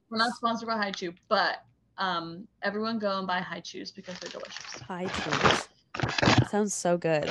[0.09, 1.63] We're not sponsored by Hi-Chew, but
[1.97, 4.81] um, everyone go and buy Hi-Chews because they're delicious.
[4.87, 5.67] Hi-Chews
[6.49, 7.29] sounds so good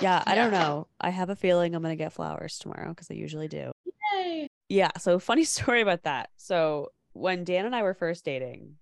[0.00, 3.14] yeah i don't know i have a feeling i'm gonna get flowers tomorrow because i
[3.14, 3.70] usually do
[4.14, 4.48] Yay!
[4.68, 8.74] yeah so funny story about that so when dan and i were first dating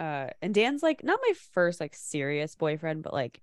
[0.00, 3.40] uh and dan's like not my first like serious boyfriend but like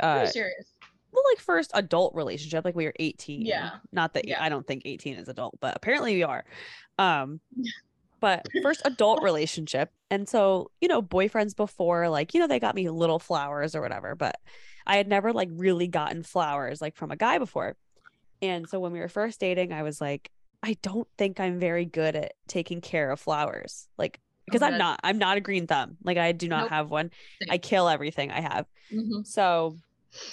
[0.00, 0.66] uh Pretty serious.
[1.12, 3.70] well like first adult relationship like we were 18 Yeah.
[3.92, 4.42] not that Yeah.
[4.42, 6.44] i don't think 18 is adult but apparently we are
[6.98, 7.40] um
[8.20, 12.74] but first adult relationship and so you know boyfriends before like you know they got
[12.74, 14.36] me little flowers or whatever but
[14.86, 17.76] i had never like really gotten flowers like from a guy before
[18.40, 20.30] and so when we were first dating i was like
[20.62, 24.98] i don't think i'm very good at taking care of flowers like because i'm not
[25.04, 26.70] i'm not a green thumb like i do not Nope.
[26.70, 27.10] have one
[27.50, 29.26] i kill everything i have Mhm.
[29.26, 29.76] so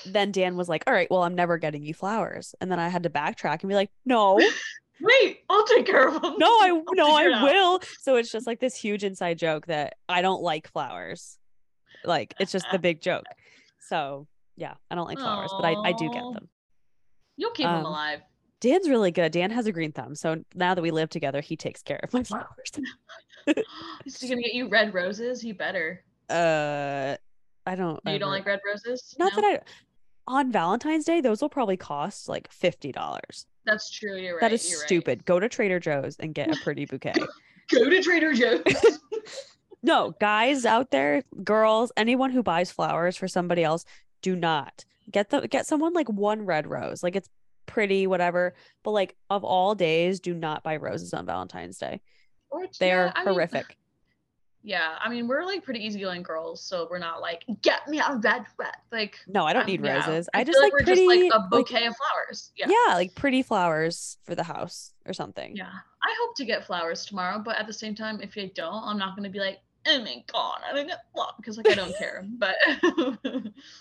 [0.05, 2.55] then Dan was like, All right, well, I'm never getting you flowers.
[2.61, 4.35] And then I had to backtrack and be like, No,
[5.01, 6.35] Wait, I'll take care of them.
[6.37, 7.81] no, I I'll no, I will.
[7.99, 11.37] So it's just like this huge inside joke that I don't like flowers.
[12.05, 13.25] Like it's just the big joke.
[13.89, 16.47] So yeah, I don't like flowers, but I, I do get them.
[17.35, 18.21] You'll keep them Um, alive.
[18.63, 19.33] Dan's really good.
[19.33, 20.15] Dan has a green thumb.
[20.15, 22.47] So now that we live together, he takes care of my flowers.
[24.05, 25.41] Is he gonna get you red roses?
[25.41, 26.01] He better.
[26.29, 27.17] Uh
[27.65, 29.13] I don't You don't ever- like red roses?
[29.19, 29.41] not No?
[29.41, 29.59] that I
[30.25, 33.45] on Valentine's Day, those will probably cost like fifty dollars.
[33.65, 34.15] That's true.
[34.15, 34.41] You're right.
[34.41, 34.87] That is you're right.
[34.87, 35.25] stupid.
[35.25, 37.13] Go to Trader Joe's and get a pretty bouquet.
[37.69, 38.63] Go to Trader Joe's.
[39.81, 43.83] no, guys out there, girls, anyone who buys flowers for somebody else,
[44.21, 47.03] do not get the get someone like one red rose.
[47.03, 47.27] Like it's
[47.65, 48.53] pretty, whatever.
[48.83, 52.01] But like of all days, do not buy roses on Valentine's Day.
[52.61, 53.77] It's- They yeah, are I mean, horrific.
[54.65, 58.15] Yeah, I mean we're like pretty easygoing girls, so we're not like get me a
[58.23, 58.71] red red.
[58.93, 59.97] Like No, I don't um, need yeah.
[60.07, 60.29] roses.
[60.33, 62.53] I, I, just like like we're pretty just like a like- bouquet of flowers.
[62.55, 62.67] Yeah.
[62.69, 65.57] yeah, like pretty flowers for the house or something.
[65.57, 65.65] Yeah.
[65.67, 68.97] I hope to get flowers tomorrow, but at the same time, if I don't, I'm
[68.97, 72.23] not gonna be like, oh my god, I get flowers because like I don't care.
[72.37, 72.55] But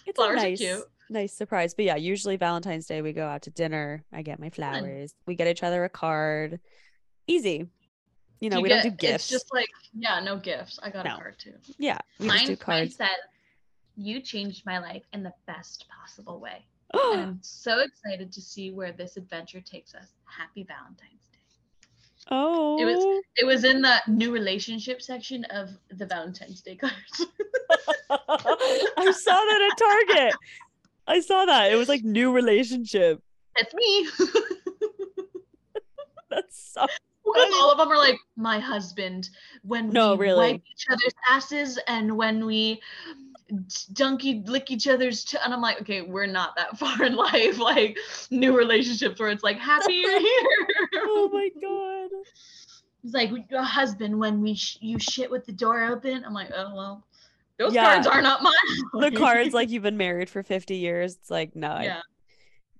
[0.04, 0.84] It's flowers a are nice, cute.
[1.10, 1.74] nice surprise.
[1.74, 4.04] But yeah, usually Valentine's Day we go out to dinner.
[4.12, 5.14] I get my flowers.
[5.26, 6.60] We get each other a card.
[7.26, 7.66] Easy.
[8.40, 9.24] You know, you we get- don't do gifts.
[9.24, 10.78] It's just like yeah, no gifts.
[10.82, 11.14] I got No.
[11.14, 11.54] a card too.
[11.78, 12.96] yeah, we just do cards.
[12.96, 13.08] said,
[13.96, 18.90] "You changed my life in the best possible way." I'm so excited to see where
[18.92, 20.08] this adventure takes us.
[20.24, 21.21] Happy Valentine's Day.
[22.30, 26.94] Oh, It was it was in the new relationship section of the Valentine's Day cards.
[28.10, 30.34] I saw that at Target.
[31.06, 31.72] I saw that.
[31.72, 33.20] It was like new relationship.
[33.56, 34.08] That's me.
[36.30, 36.86] That's so
[37.24, 39.28] Because all of them are like my husband
[39.62, 40.52] when No, we really.
[40.52, 42.80] wipe each other's asses and when we
[43.50, 47.58] dunky lick each other's and I'm like, okay, we're not that far in life.
[47.58, 47.98] Like
[48.30, 50.88] new relationships where it's like happy you're here.
[50.96, 52.10] Oh my god.
[53.04, 56.24] It's like your husband when we sh- you shit with the door open.
[56.24, 57.04] I'm like, oh well,
[57.58, 57.92] those Yeah.
[57.94, 58.52] cards are not mine.
[59.00, 61.16] The cards like you've been married for 50 years.
[61.16, 62.00] It's like, no, I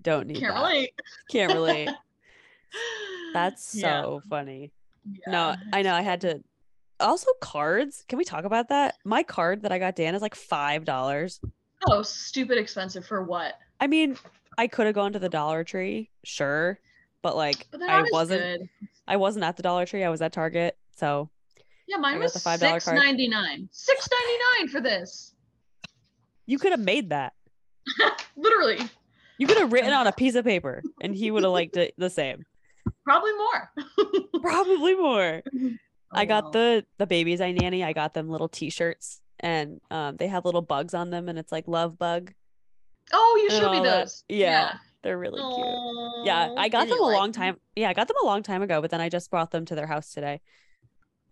[0.00, 0.60] don't need can't that.
[0.62, 0.92] relate.
[1.30, 1.88] Can't relate.
[3.34, 4.72] That's so Yeah, funny.
[5.26, 5.56] No.
[5.72, 6.42] I know I had to
[7.02, 8.04] also cards.
[8.08, 8.96] Can we talk about that?
[9.04, 11.40] My card that I got Dan is like five dollars.
[11.88, 13.54] Oh, stupid expensive for what?
[13.80, 14.16] I mean,
[14.56, 16.78] I could have gone to the Dollar Tree, sure,
[17.22, 18.68] but like But I wasn't good.
[19.08, 20.04] I wasn't at the Dollar Tree.
[20.04, 20.76] I was at Target.
[20.96, 21.28] So
[21.88, 22.96] Yeah, mine was the $5 card.
[22.96, 23.68] ninety nine.
[23.72, 25.34] Six ninety nine for this.
[26.46, 27.32] you could have made that.
[28.36, 28.78] Literally,
[29.38, 31.94] You could have written on a piece of paper and he would have liked it
[31.98, 32.44] the same.
[33.04, 33.70] probably more.
[34.40, 35.42] Probably more.
[36.12, 36.52] I Oh, got well.
[36.52, 37.82] the the babies I nanny.
[37.84, 41.52] I got them little t-shirts and um they have little bugs on them and it's
[41.52, 42.32] like love bug.
[43.12, 44.24] Oh, you showed me those.
[44.28, 44.74] Yeah.
[45.02, 46.26] They're really cute.
[46.26, 47.56] Yeah, I got them a long time.
[47.74, 49.74] Yeah, I got them a long time ago, but then I just brought them to
[49.74, 50.40] their house today.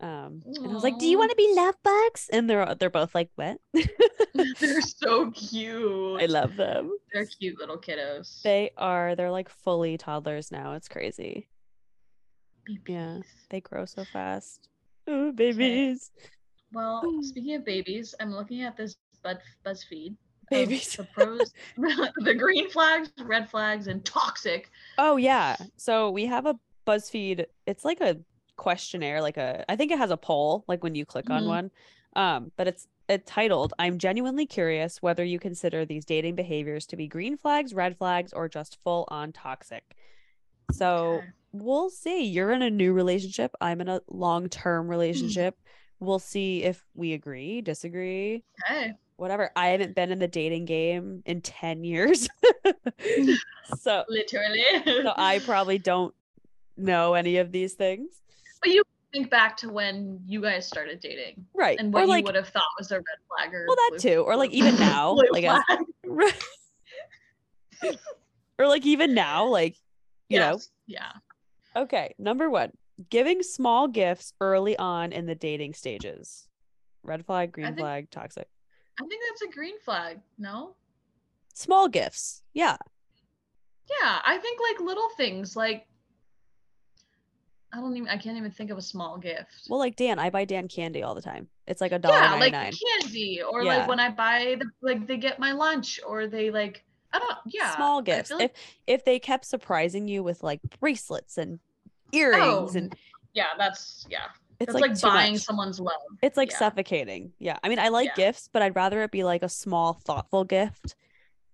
[0.00, 2.90] Um, and I was like, "Do you want to be love bugs?" And they're they're
[2.90, 3.58] both like, "What?"
[4.58, 6.20] They're so cute.
[6.22, 6.90] I love them.
[7.12, 8.40] They're cute little kiddos.
[8.42, 9.14] They are.
[9.14, 10.72] They're like fully toddlers now.
[10.72, 11.48] It's crazy.
[12.86, 13.18] Yeah.
[13.50, 14.68] They grow so fast.
[15.06, 16.10] Oh, babies.
[16.72, 20.10] Well, speaking of babies, I'm looking at this Bud BuzzFeed.
[20.12, 20.96] of Babies.
[20.96, 24.70] The pros, the green flags, red flags, and toxic.
[24.98, 25.56] Oh yeah.
[25.76, 27.46] So we have a BuzzFeed.
[27.66, 28.18] It's like a
[28.56, 31.46] questionnaire, like a I think it has a poll, like when you click on Mhm.
[31.46, 31.70] one.
[32.16, 36.96] Um, but it's it's titled, I'm genuinely curious whether you consider these dating behaviors to
[36.96, 39.96] be green flags, red flags, or just full on toxic.
[40.72, 41.26] So Okay.
[41.52, 42.24] We'll see.
[42.24, 43.54] You're in a new relationship.
[43.60, 44.90] I'm in a long term hmm.
[44.90, 45.56] relationship.
[45.98, 48.94] We'll see if we agree, disagree, Okay.
[49.16, 49.50] whatever.
[49.54, 52.26] I haven't been in the dating game in 10 years.
[53.78, 54.64] so Literally.
[54.86, 56.14] so I probably don't
[56.78, 58.22] know any of these things.
[58.62, 58.82] But you
[59.12, 61.78] think back to when you guys started dating Right.
[61.78, 64.22] and what like you would have thought was a red flag or well that too.
[64.26, 65.18] Or like even now.
[65.32, 65.62] like as,
[68.58, 69.76] or like even now, like
[70.30, 70.58] you know.
[70.86, 71.10] Yeah.
[71.80, 72.14] Okay.
[72.18, 72.72] Number one,
[73.08, 76.46] giving small gifts early on in the dating stages.
[77.02, 78.48] Red flag, green think- flag, toxic.
[79.00, 80.20] I think that's a green flag.
[80.38, 80.74] No?
[81.54, 82.42] Small gifts.
[82.52, 82.76] Yeah.
[84.02, 85.86] Yeah, I think like little things like
[87.72, 89.66] I don't even I can't even think of a small gift.
[89.68, 91.48] Well, like Dan, I buy Dan candy all the time.
[91.66, 93.78] It's like a dollar yeah, like candy or Yeah.
[93.78, 97.38] like when I buy the like they get my lunch or they like I don't
[97.46, 97.74] yeah.
[97.76, 98.30] Small gifts.
[98.30, 98.52] like- if
[98.86, 101.58] if they kept surprising you with like bracelets and
[102.12, 102.94] earrings Oh, and
[103.34, 104.24] yeah, that's yeah.
[104.58, 105.42] it's That's like, like, buying much.
[105.42, 105.94] someone's love.
[106.22, 106.58] It's like yeah.
[106.58, 107.32] suffocating.
[107.38, 107.56] Yeah.
[107.62, 108.26] I mean, I like Yeah.
[108.26, 110.96] gifts, but I'd rather it be like a small, thoughtful gift.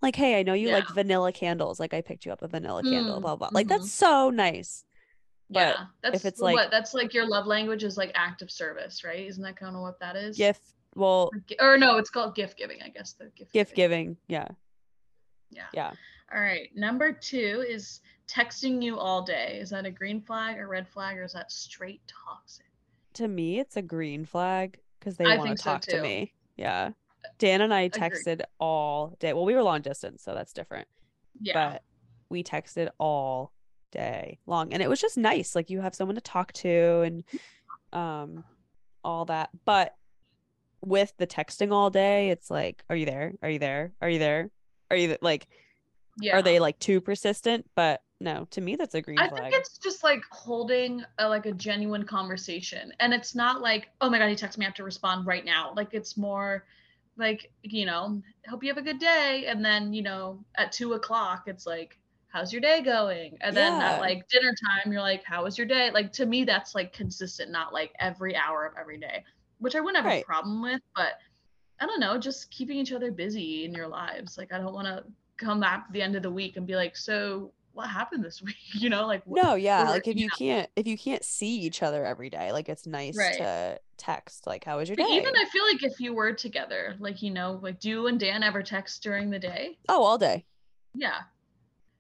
[0.03, 1.81] Like, hey, I know you like vanilla candles.
[1.81, 3.49] Like, I picked you up a vanilla candle, Mm, blah, blah.
[3.53, 3.71] Like, mhm.
[3.71, 4.85] that's so nice.
[5.49, 8.51] But yeah, that's it's what like- that's like your love language is like act of
[8.51, 9.27] service, right?
[9.27, 10.37] Isn't that kind of what that is?
[10.37, 10.63] Gift,
[10.95, 13.13] well, Or Or no, it's called gift giving, I guess.
[13.13, 14.05] The gift gift giving.
[14.05, 14.17] giving.
[14.29, 14.49] Yeah.
[15.51, 15.67] Yeah.
[15.73, 15.93] Yeah.
[16.35, 16.69] All right.
[16.75, 19.59] Number two is texting you all day.
[19.61, 22.67] Is that a green flag, or red flag, or is that straight toxic?
[23.15, 26.35] To me, it's a green flag because they I want to so talk to me.
[26.57, 26.91] Yeah.
[27.39, 28.03] Dan and I Agreed.
[28.03, 29.33] texted all day.
[29.33, 30.89] Well, we were long distance, so that's different.
[31.41, 31.71] Yeah.
[31.73, 31.83] but
[32.29, 33.53] we texted all
[33.93, 37.25] day long and it was just nice like you have someone to talk to and
[37.93, 38.45] um
[39.05, 39.95] all that but
[40.85, 44.19] with the texting all day it's like are you there are you there are you
[44.19, 44.51] there
[44.91, 45.47] are you like
[46.21, 46.37] yeah.
[46.37, 49.53] are they like too persistent but no, to me that's a green I flag.
[49.53, 54.09] think it's just like holding a, like a genuine conversation, and it's not like, oh
[54.09, 55.75] my god, he texted me, I have to respond right now.
[55.77, 56.65] Like it's more
[57.19, 60.95] like, you know, hope you have a good day, and then you know, at two
[60.95, 61.99] o'clock, it's like,
[62.29, 63.37] how's your day going?
[63.43, 63.93] And then Yeah.
[63.93, 65.91] at like dinner time, you're like, how was your day?
[65.91, 69.25] Like to me, that's like consistent, not like every hour of every day,
[69.59, 70.23] which I wouldn't have Right.
[70.23, 71.19] a problem with, but
[71.81, 74.39] I don't know, just keeping each other busy in your lives.
[74.39, 75.05] Like I don't want to
[75.39, 78.41] come back at the end of the week and be like, so what happened this
[78.47, 78.57] week?
[78.75, 79.83] You know, like wh- no, yeah.
[79.83, 82.69] or, Like if you you can't if you can't see each other every day, like
[82.69, 83.37] it's nice Right.
[83.39, 85.13] to text like how was your But day?
[85.17, 88.19] even I feel like if you were together, like you know, like do you and
[88.21, 89.79] Dan ever text during the day?
[89.89, 90.45] oh, all day.
[90.95, 91.19] Yeah.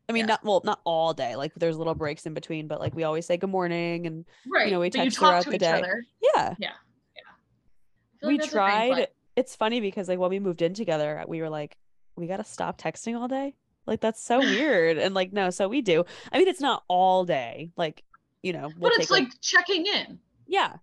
[0.08, 0.26] I mean, Yeah.
[0.26, 1.34] not well, not all day.
[1.36, 4.70] Like there's little breaks in between, but like we always say good morning and Right.
[4.72, 5.72] know, we but text throughout the day.
[5.72, 6.04] other.
[6.34, 6.54] yeah.
[6.58, 8.92] I feel we like that's a green flag.
[8.96, 11.76] tried it's funny because like when we moved in together we were like
[12.16, 13.54] we gotta stop texting all day
[13.86, 17.24] like that's so weird and like no so we do i mean it's not all
[17.24, 18.02] day like
[18.42, 20.18] you know we'll but it's take, like checking in.
[20.46, 20.76] yeah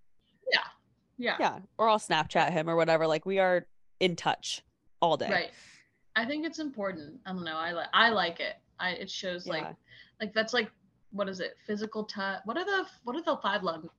[0.51, 0.59] Yeah.
[1.17, 1.59] yeah Yeah.
[1.77, 3.65] or i'll snapchat him or whatever like we are
[3.99, 4.61] in touch
[5.01, 5.51] all day Right.
[6.15, 7.19] I think it's important.
[7.25, 7.57] I don't know.
[7.57, 8.53] I like I like it.
[8.79, 9.73] I it shows like Yeah.
[10.21, 10.69] like that's like
[11.11, 11.55] what is it?
[11.65, 12.39] Physical touch.
[12.45, 13.89] What are the what are the five love?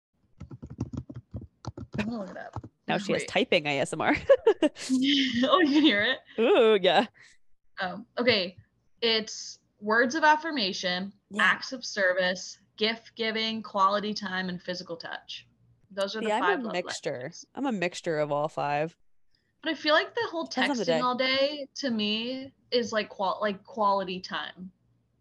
[1.98, 2.68] I'm gonna look it up.
[2.88, 3.28] Now she has Wait.
[3.28, 4.16] typing asmr
[4.62, 6.18] oh, you can hear it.
[6.40, 7.06] ooh yeah
[7.80, 8.56] Oh, okay.
[9.02, 11.42] It's words of affirmation, Yeah.
[11.42, 15.46] acts of service, gift giving, quality time, and physical touch.
[15.90, 17.44] Those are the See, 5 i'm a mixture languages.
[17.56, 18.96] i'm a mixture of all five
[19.64, 23.08] But I feel like the whole on the texting all day to me is like
[23.08, 24.70] qual like quality time.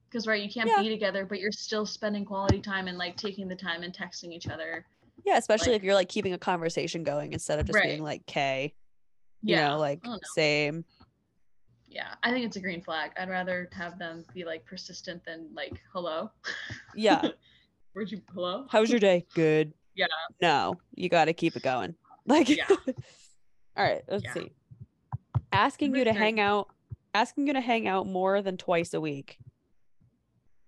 [0.10, 0.84] Because right, you can't Yeah.
[0.84, 4.32] be together, but you're still spending quality time and like taking the time and texting
[4.32, 4.86] each other.
[5.25, 7.86] Yeah especially Like- if you're like keeping a conversation going instead of just Right.
[7.89, 8.73] being like k
[9.41, 9.69] you Yeah.
[9.69, 10.19] know like oh, know.
[10.36, 10.86] same
[11.88, 12.15] Yeah.
[12.23, 13.12] I think it's a green flag.
[13.17, 16.31] I'd rather have them be like persistent than like hello.
[16.95, 17.21] yeah
[17.93, 18.65] Where'd you hello?
[18.71, 19.23] How's your day?
[19.36, 19.73] Good.
[19.93, 20.07] Yeah.
[20.41, 21.93] No, you got to keep it going.
[22.25, 22.65] Like, Yeah.
[23.77, 24.33] all right, let's Yeah.
[24.33, 24.51] see.
[25.51, 26.19] Asking you to three.
[26.19, 26.69] hang out,
[27.13, 29.38] asking you to hang out more than twice a week.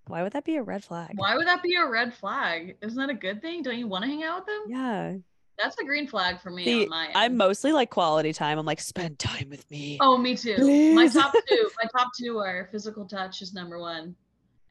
[0.07, 1.11] Why would that be a red flag?
[1.15, 2.77] Why would that be a red flag?
[2.81, 3.63] Isn't that a good thing?
[3.63, 4.63] Don't you want to hang out with them?
[4.67, 5.13] Yeah.
[5.57, 7.13] That's a green flag for me See, on my end.
[7.15, 8.59] I'm mostly like quality time.
[8.59, 9.97] I'm like, spend time with me.
[10.01, 10.93] Oh, me too.
[10.93, 14.15] My top two, my top two are physical touch is number one,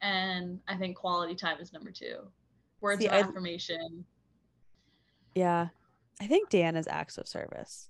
[0.03, 2.19] and I think quality time is number two.
[2.81, 4.05] Words See, of I- affirmation.
[5.35, 5.69] Yeah.
[6.21, 7.89] I think Dan is acts of service.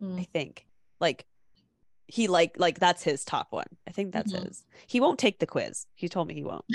[0.00, 0.28] I Mm.
[0.28, 0.66] think.
[1.00, 1.26] Like,
[2.08, 3.66] he like like that's his top one.
[3.86, 4.46] I think that's Mhm.
[4.48, 4.64] his.
[4.86, 5.86] He won't take the quiz.
[5.94, 6.64] He told me he won't.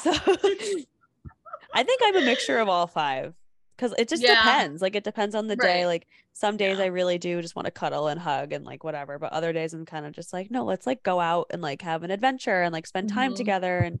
[0.00, 0.10] So
[1.72, 3.34] I think I'm a mixture of all five
[3.76, 4.34] because it just Yeah.
[4.34, 4.82] depends.
[4.82, 5.86] Like it depends on the day.
[5.86, 6.84] Like some days Yeah.
[6.84, 9.72] I really do just want to cuddle and hug and like whatever, but other days
[9.74, 12.62] I'm kind of just like, no, let's like go out and like have an adventure
[12.62, 13.36] and like spend time Mhm.
[13.36, 14.00] together and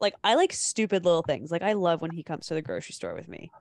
[0.00, 1.50] like I like stupid little things.
[1.50, 3.52] Like I love when he comes to the grocery store with me.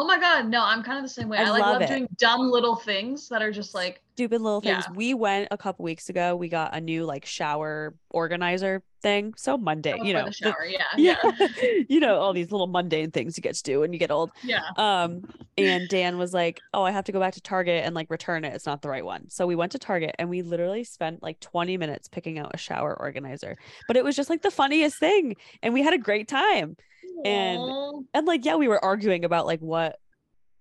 [0.00, 1.38] Oh my god, no, I'm kind of the same way.
[1.38, 4.60] I I, like love love doing dumb little things that are just like Stupid little
[4.60, 4.84] things.
[4.88, 4.96] Yeah.
[4.96, 6.34] We went a couple weeks ago.
[6.34, 9.34] We got a new like shower organizer thing.
[9.36, 10.24] So mundane, oh, you know.
[10.24, 10.64] the the- shower.
[10.64, 11.16] Yeah, yeah.
[11.40, 11.48] yeah,
[11.88, 14.30] you know, all these little mundane things you get to do when you get old.
[14.44, 14.62] yeah.
[14.76, 15.22] Um,
[15.56, 18.44] and Dan was like, "Oh, I have to go back to Target and like return
[18.44, 18.54] it.
[18.54, 21.40] It's not the right one." So we went to Target and we literally spent like
[21.40, 23.56] 20 minutes picking out a shower organizer.
[23.88, 26.76] But it was just like the funniest thing, and we had a great time.
[27.24, 29.98] And- And like, yeah, we were arguing about like what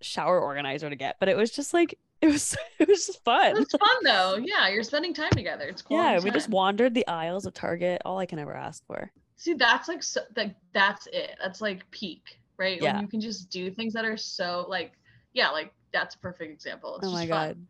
[0.01, 3.55] shower organizer to get, but it was just like it was it was just fun.
[3.57, 4.37] it's fun though.
[4.43, 5.65] Yeah, you're spending time together.
[5.65, 8.01] It's cool Yeah, we just wandered the aisles of Target.
[8.05, 9.11] All I can ever ask for.
[9.35, 11.35] See, that's like so, like that's it.
[11.41, 12.81] That's like peak, right?
[12.81, 12.93] Yeah.
[12.93, 14.93] When you can just do things that are so like
[15.33, 16.97] yeah, like that's a perfect example.
[16.97, 17.29] It's oh my fun.
[17.29, 17.65] god,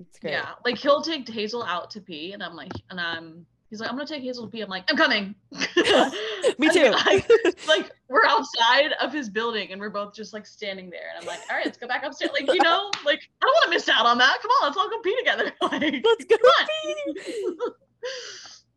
[0.00, 0.32] it's great.
[0.32, 3.88] Yeah, like he'll take Hazel out to pee, and I'm like, and I'm he's like,
[3.90, 4.60] I'm gonna take Hazel to pee.
[4.60, 5.34] I'm like, I'm coming.
[6.58, 6.90] Me too.
[7.06, 7.28] like,
[7.68, 11.26] like we're outside of his building, and we're both just like standing there, and I'm
[11.26, 12.30] like, all right, let's go back upstairs.
[12.32, 14.38] Like you know, like I don't want to miss out on that.
[14.42, 15.52] Come on, let's all go pee together.
[15.62, 16.36] Like, Let's go.
[16.84, 17.56] pee.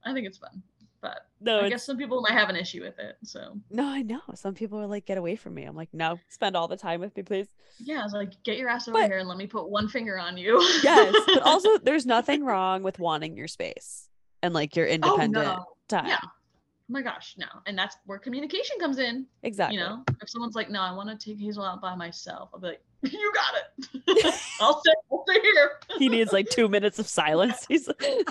[0.05, 0.63] I think it's fun,
[1.01, 3.17] but No, I it's guess some people might have an issue with it.
[3.23, 4.21] So No, I know.
[4.35, 5.63] Some people are like, get away from me.
[5.63, 7.47] I'm like, no, spend all the time with me, please.
[7.79, 9.87] yeah, I was like, get your ass over But- here and let me put one
[9.87, 10.59] finger on you.
[10.83, 11.13] Yes.
[11.27, 14.08] But also, there's nothing wrong with wanting your space
[14.43, 16.07] and like your oh independent no, time.
[16.07, 16.17] yeah.
[16.23, 19.27] Oh my gosh, no, and that's where communication comes in.
[19.43, 19.77] Exactly.
[19.77, 22.59] You know, if someone's like, "No, I want to take Hazel out by myself," I'll
[22.59, 24.35] be like, "You got it.
[24.59, 24.93] I'll stay.
[25.11, 27.65] I'll stay here." he needs like two minutes of silence.
[27.67, 28.01] He's like,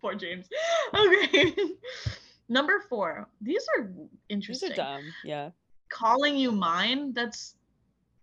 [0.00, 0.46] Poor James.
[0.94, 1.54] Okay.
[2.48, 3.26] Number four.
[3.40, 3.90] These are
[4.28, 4.68] interesting.
[4.68, 5.02] these are dumb.
[5.24, 5.50] Yeah.
[5.88, 7.14] Calling you mine.
[7.14, 7.54] That's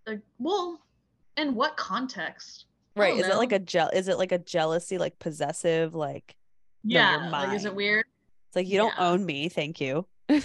[0.06, 0.80] like, well,
[1.38, 2.66] in what context?
[2.96, 3.18] Right.
[3.18, 3.90] Is it like a gel?
[3.94, 6.36] Is it like a jealousy, like possessive, like
[6.84, 7.30] No, Yeah.
[7.30, 8.06] Like, is it weird?
[8.48, 10.06] It's like you don't own me, thank you.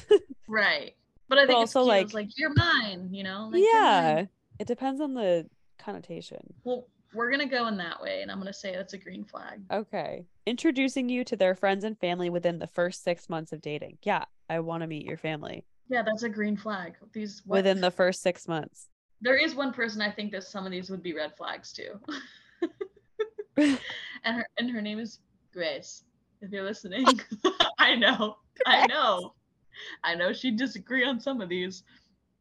[0.49, 0.95] Right.
[1.29, 1.89] But I think also, it's cute.
[1.89, 3.49] like- It's like you're mine, you know?
[3.53, 4.27] Like, yeah.
[4.61, 6.55] It depends on the connotation.
[6.65, 9.61] Well, we're gonna go in that way, and I'm gonna say that's a green flag.
[9.73, 10.25] Okay.
[10.47, 13.99] Introducing you to their friends and family within the first six months of dating.
[14.03, 16.95] Yeah, I want to meet your family Yeah, that's a green flag.
[17.13, 18.87] These what, within the first six months.
[19.21, 22.01] There is one person I think that some of these would be red flags too.
[24.25, 25.21] and her and her name is
[25.53, 26.05] Grace.
[26.43, 27.07] If you're listening,
[27.45, 27.53] oh.
[27.79, 29.35] I know, I know,
[30.05, 31.83] I know she'd disagree on some of these.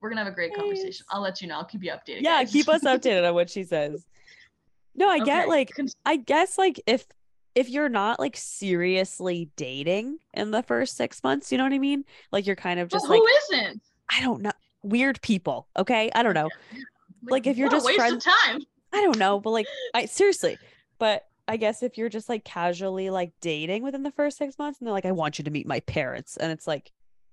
[0.02, 1.06] We're gonna have a great conversation.
[1.10, 1.56] I'll let you know.
[1.56, 2.22] I'll keep you updated.
[2.22, 2.52] yeah, guys.
[2.52, 4.06] keep us updated on what she says.
[4.96, 5.72] No, I get like
[6.06, 7.06] I guess like if
[7.56, 11.80] if you're not like seriously dating in the first six months, you know what I
[11.80, 12.04] mean?
[12.32, 13.82] Like you're kind of just like who isn't?
[14.12, 14.52] I don't know,
[14.86, 15.68] weird people.
[15.78, 16.50] Okay, I don't know.
[17.28, 18.62] Like, if you're just friends- time.
[18.94, 20.58] I don't know, but like I seriously,
[21.00, 24.80] but I guess if you're just like casually like dating within the first six months
[24.80, 26.92] and they're like, I want you to meet my parents, and it's like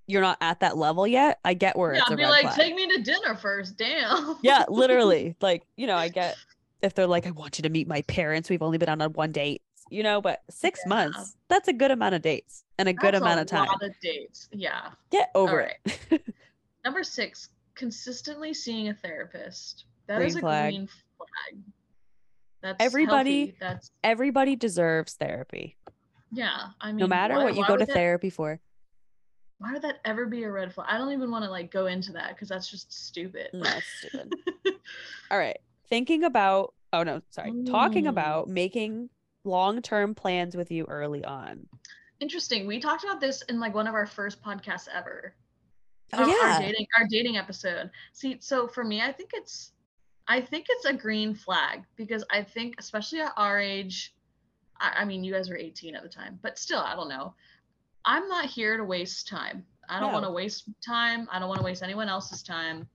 [0.08, 2.56] you're not at that level yet, I get where Yeah, it's I'd be like, flag.
[2.56, 3.76] take me to dinner first.
[3.76, 4.38] Damn.
[4.42, 5.36] yeah, literally.
[5.40, 6.36] Like, you know, I get
[6.82, 8.50] if they're like, I want you to meet my parents.
[8.50, 10.88] We've only been on a one date, you know, but six Yeah.
[10.88, 13.68] months, that's a good amount of dates and a good amount of time.
[13.68, 14.48] lot of dates.
[14.52, 14.88] Yeah.
[15.12, 15.94] Get over right.
[16.10, 16.22] it.
[16.84, 19.84] Number six, consistently seeing a therapist.
[20.08, 20.72] That is Green a flag.
[20.74, 21.62] green flag.
[22.62, 23.56] That's Everybody- healthy.
[23.60, 25.76] That's Everybody deserves therapy,
[26.32, 26.68] yeah.
[26.80, 28.60] I mean, no matter why- what you go to that- therapy for.
[29.58, 30.88] Why would that ever be a red flag?
[30.90, 33.48] I don't even want to like go into that because that's just stupid.
[33.52, 34.32] It's stupid.
[35.30, 35.58] All right.
[35.88, 37.52] Thinking about, oh no, sorry.
[37.64, 38.08] Talking Mm.
[38.08, 39.08] about making
[39.44, 41.68] long term plans with you early on.
[42.18, 42.66] Interesting.
[42.66, 45.34] We talked about this in like one of our first podcasts ever.
[46.14, 46.54] Oh, our, yeah.
[46.54, 47.90] our dating our dating episode.
[48.12, 49.72] See, so for me, I think it's
[50.28, 54.14] I think it's a green flag because I think especially at our age,
[54.80, 57.34] I, I mean you guys were 18 at the time, but still, I don't know.
[58.04, 59.64] I'm not here to waste time.
[59.88, 60.14] I don't No.
[60.14, 61.28] want to waste time.
[61.30, 62.88] I don't want to waste anyone else's time.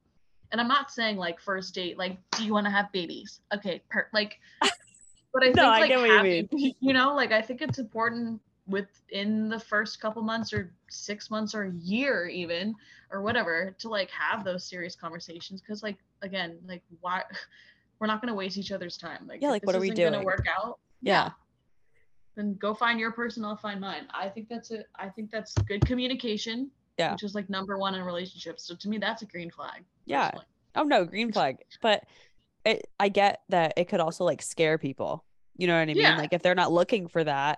[0.51, 3.41] And I'm not saying like first date, like, do you want to have babies?
[3.53, 7.61] Okay, per like but I think No, like you having, you know, like I think
[7.61, 12.75] it's important within the first couple months or six months or a year even
[13.11, 17.23] or whatever to like have those serious conversations because like again like why
[17.99, 19.91] we're not going to waste each other's time like Yeah, like, what this are we
[19.91, 21.29] isn't gonna work out Yeah.
[22.35, 25.53] then go find your person i'll find mine i think that's a i think that's
[25.67, 27.13] good communication Yeah.
[27.13, 30.25] which is like number one in relationships so to me that's a green flag Yeah.
[30.25, 30.45] personally.
[30.75, 31.57] Oh no, green flag.
[31.81, 32.03] But
[32.63, 35.25] it, I get that it could also like scare people.
[35.55, 35.97] You know what I mean?
[35.97, 36.17] Yeah.
[36.17, 37.57] Like if they're not looking for that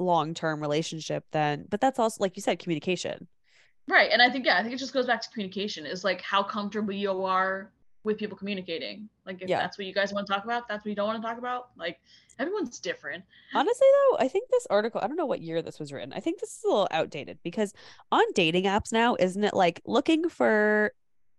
[0.00, 3.28] long term relationship, then but that's also like you said, communication.
[3.88, 4.10] Right.
[4.12, 6.42] And I think, yeah, I think it just goes back to communication is like how
[6.42, 7.70] comfortable you are
[8.04, 9.08] with people communicating.
[9.26, 9.58] Like if Yeah.
[9.58, 11.38] that's what you guys want to talk about, that's what you don't want to talk
[11.38, 11.70] about.
[11.76, 11.98] Like
[12.38, 13.24] everyone's different.
[13.54, 16.12] Honestly, though, I think this article, I don't know what year this was written.
[16.12, 17.74] I think this is a little outdated because
[18.12, 20.92] on dating apps now, isn't it like looking for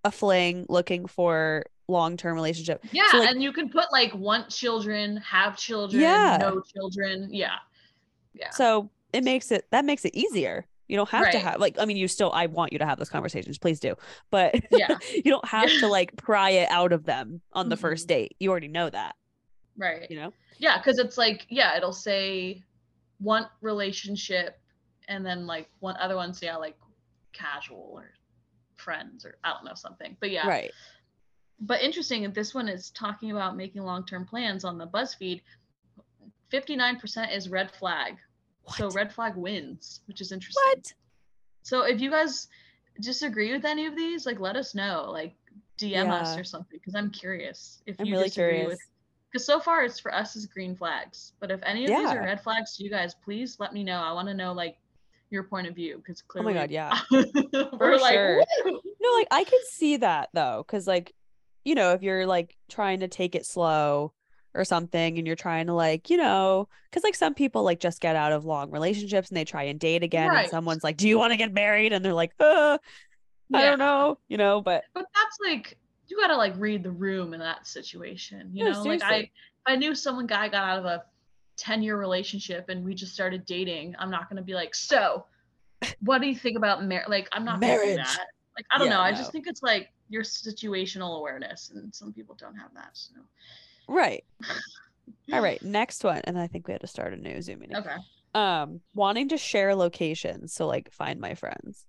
[0.04, 2.84] a fling, looking for long term relationship?
[2.92, 3.04] Yeah.
[3.12, 6.38] So, like- and you can put like want children, have children, Yeah.
[6.42, 7.30] no children.
[7.32, 7.56] Yeah.
[8.34, 8.50] Yeah.
[8.52, 10.66] So it makes it that makes it easier.
[10.88, 12.98] You don't have to have like I mean you still I want you to have
[12.98, 13.96] those conversations, please do.
[14.30, 14.98] But Yeah.
[15.14, 18.10] you don't have to like pry it out of them on the first Mhm.
[18.10, 18.36] date.
[18.40, 19.16] You already know that,
[19.78, 20.10] right.
[20.10, 20.34] you know?
[20.58, 20.82] Yeah.
[20.82, 22.64] Cause it's like, yeah, it'll say
[23.20, 24.60] want relationship
[25.08, 26.78] and then like one other ones, yeah, like
[27.34, 28.12] casual or
[28.78, 30.18] friends or I don't know, something.
[30.20, 30.48] But yeah.
[30.48, 30.72] Right.
[31.60, 35.42] but interesting this one is talking about making long-term plans on the BuzzFeed.
[36.52, 38.18] 59% is red flag.
[38.76, 40.62] So red flag wins, which is interesting.
[40.66, 40.94] What?
[41.64, 42.48] So if you guys
[43.02, 45.36] disagree with any of these, like let us know, like
[45.80, 48.70] DM us or something, because I'm curious if I'm you really disagree curious.
[48.70, 48.80] with.
[49.32, 52.22] Because so far it's for us as green flags, but if any of these are
[52.22, 54.02] red flags to you guys, please let me know.
[54.02, 54.78] I want to know like
[55.30, 57.00] your point of view because clearly, Oh my god, yeah.
[57.80, 58.44] we're like, sure.
[58.66, 61.14] No, like I could see that though, because like,
[61.64, 64.14] you know, if you're like trying to take it slow
[64.54, 68.02] or something and you're trying to like, you know, because like some people like just
[68.02, 71.08] get out of long relationships and they try and date again and someone's like, Do
[71.08, 71.94] you want to get married?
[71.94, 72.78] And they're like, uh,
[73.54, 77.34] I don't know, you know, but But that's like you gotta like read the room
[77.34, 78.52] in that situation.
[78.54, 79.30] You No, know, like I if
[79.66, 81.04] I knew someone guy got out of a
[81.58, 85.26] 10 year relationship and we just started dating, I'm not gonna be like, so
[86.02, 87.10] what do you think about marriage?
[87.10, 87.96] Like I'm not Marriage.
[87.96, 88.28] that.
[88.58, 89.02] Like I don't Yeah, know.
[89.02, 89.18] I no.
[89.18, 92.92] just think it's like your situational awareness and some people don't have that.
[92.94, 93.14] So
[93.92, 94.24] right.
[95.32, 96.22] All right, next one.
[96.26, 97.78] And I think we had to start a new Zoom meeting.
[97.78, 97.96] okay.
[98.34, 100.54] Um, wanting to share locations.
[100.54, 101.86] So like find my friends.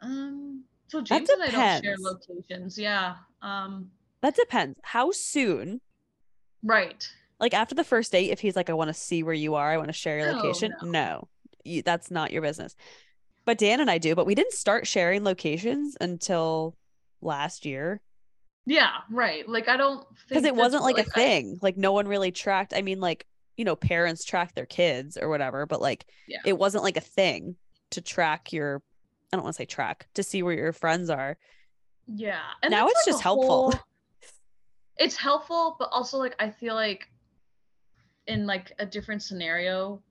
[0.00, 2.78] Um so James and I don't share locations.
[2.78, 3.14] Yeah.
[3.42, 3.90] Um
[4.22, 4.78] That depends.
[4.82, 5.80] How soon?
[6.62, 7.08] right.
[7.38, 9.70] Like after the first date, if he's like, I want to see where you are,
[9.70, 10.72] I want to share your location.
[10.82, 10.88] no.
[10.90, 11.28] No.
[11.64, 12.74] you, that's not your business.
[13.44, 16.76] But Dan and I do, but we didn't start sharing locations until
[17.20, 18.00] last year
[18.66, 19.48] Yeah, right.
[19.48, 21.58] Like I don't because it wasn't like a I- thing.
[21.62, 22.72] Like no one really tracked.
[22.74, 26.40] I mean, like you know, parents track their kids or whatever, but like Yeah.
[26.44, 27.56] it wasn't like a thing
[27.92, 28.82] to track your.
[29.32, 31.36] I don't want to say track to see where your friends are.
[32.06, 32.40] Yeah.
[32.62, 33.70] And Now it's like, just helpful.
[33.72, 33.74] whole-
[34.98, 37.08] it's helpful, but also like I feel like
[38.26, 40.02] in like a different scenario,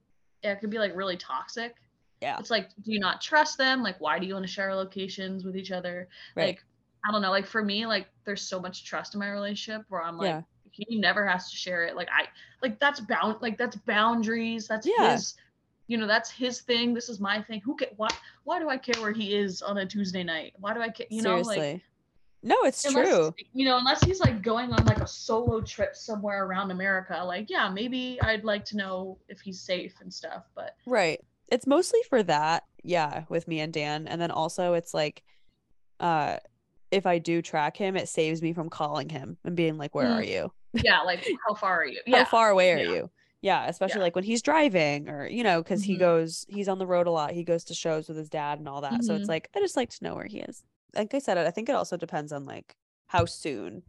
[0.42, 1.74] it could be like really toxic.
[2.22, 2.38] Yeah.
[2.38, 3.82] It's like, do you not trust them?
[3.82, 6.08] Like, why do you want to share locations with each other?
[6.34, 6.46] Right.
[6.46, 6.64] Like,
[7.06, 7.30] I don't know.
[7.30, 10.42] Like for me, like there's so much trust in my relationship where I'm like, Yeah.
[10.70, 11.94] he never has to share it.
[11.96, 12.26] Like I
[12.62, 14.66] like that's bound like that's boundaries.
[14.66, 15.12] That's Yeah.
[15.12, 15.34] his
[15.88, 16.94] you know, that's his thing.
[16.94, 17.60] This is my thing.
[17.60, 18.08] Who ca- why
[18.44, 20.54] why do I care where he is on a Tuesday night?
[20.58, 21.06] Why do I care?
[21.10, 21.80] You know, like
[22.42, 23.34] no, it's unless, true.
[23.52, 27.48] You know, unless he's like going on like a solo trip somewhere around America, like
[27.50, 30.44] yeah, maybe I'd like to know if he's safe and stuff.
[30.54, 31.20] But Right.
[31.48, 32.64] It's mostly for that.
[32.82, 34.08] Yeah, with me and Dan.
[34.08, 35.22] And then also it's like
[36.00, 36.38] uh
[36.90, 40.06] if I do track him, it saves me from calling him and being like, Where
[40.06, 40.16] Mm.
[40.16, 40.52] are you?
[40.74, 42.00] yeah, like how far are you?
[42.08, 42.90] How far away are yeah.
[42.94, 43.10] you?
[43.42, 44.04] Yeah, especially Yeah.
[44.04, 46.00] like when he's driving or you know, because he Mhm.
[46.00, 47.32] goes he's on the road a lot.
[47.32, 49.04] He goes to shows with his dad and all that.
[49.04, 49.28] So it's Mhm.
[49.28, 50.62] like I just like to know where he is.
[50.94, 52.74] Like I said, I think it also depends on like
[53.06, 53.82] how soon.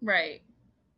[0.00, 0.42] right.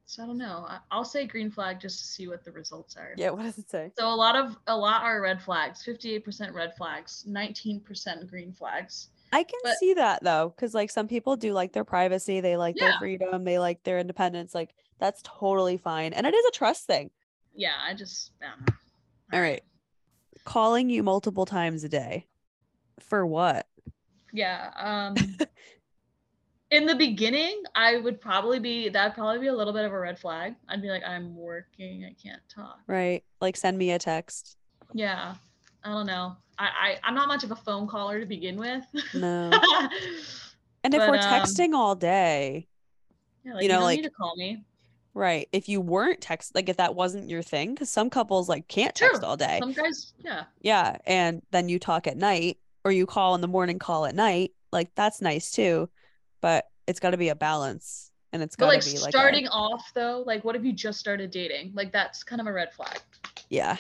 [0.09, 0.69] So I don't know.
[0.93, 3.13] I'll say green flag just to see what the results are.
[3.17, 3.91] Yeah, what does it say?
[3.99, 5.83] So a lot of a lot are red flags.
[5.83, 7.25] Fifty-eight percent red flags.
[7.27, 9.09] Nineteen percent green flags.
[9.33, 12.57] I can But- see that though, because like some people do like their privacy, they
[12.57, 14.55] like their freedom, they like their independence.
[14.55, 16.13] Like that's totally fine.
[16.13, 17.11] And it is a trust thing.
[17.55, 18.33] Yeah, I just.
[18.41, 18.77] Don't.
[19.33, 19.63] All right.
[20.45, 22.27] Calling you multiple times a day.
[23.01, 23.67] For what?
[24.33, 24.71] Yeah.
[24.77, 25.17] Um.
[26.71, 29.99] in the beginning, I would probably be that'd probably be a little bit of a
[29.99, 30.55] red flag.
[30.69, 32.79] I'd be like, I'm working, I can't talk.
[32.87, 33.25] Right.
[33.41, 34.57] Like send me a text.
[34.93, 35.35] Yeah.
[35.85, 36.37] I don't know.
[36.59, 38.85] I, I I'm not much of a phone caller to begin with.
[39.15, 39.51] No.
[40.85, 42.69] And if But, we're um, texting all day,
[43.45, 44.63] yeah, like, You you, know, don't like- need to call me.
[45.15, 45.49] right.
[45.53, 48.95] If you weren't text like if that wasn't your thing, because some couples like can't
[48.95, 49.29] text True.
[49.29, 49.59] all day.
[49.61, 50.45] Some guys, yeah.
[50.61, 50.97] Yeah.
[51.05, 54.53] And then you talk at night or you call in the morning, call at night.
[54.71, 55.89] Like that's nice too.
[56.41, 58.13] But it's gotta be a balance.
[58.33, 60.73] And it's But gotta like be like a- starting off though, like what if you
[60.73, 61.73] just started dating?
[61.75, 63.01] Like that's kind of a red flag.
[63.51, 63.77] yeah.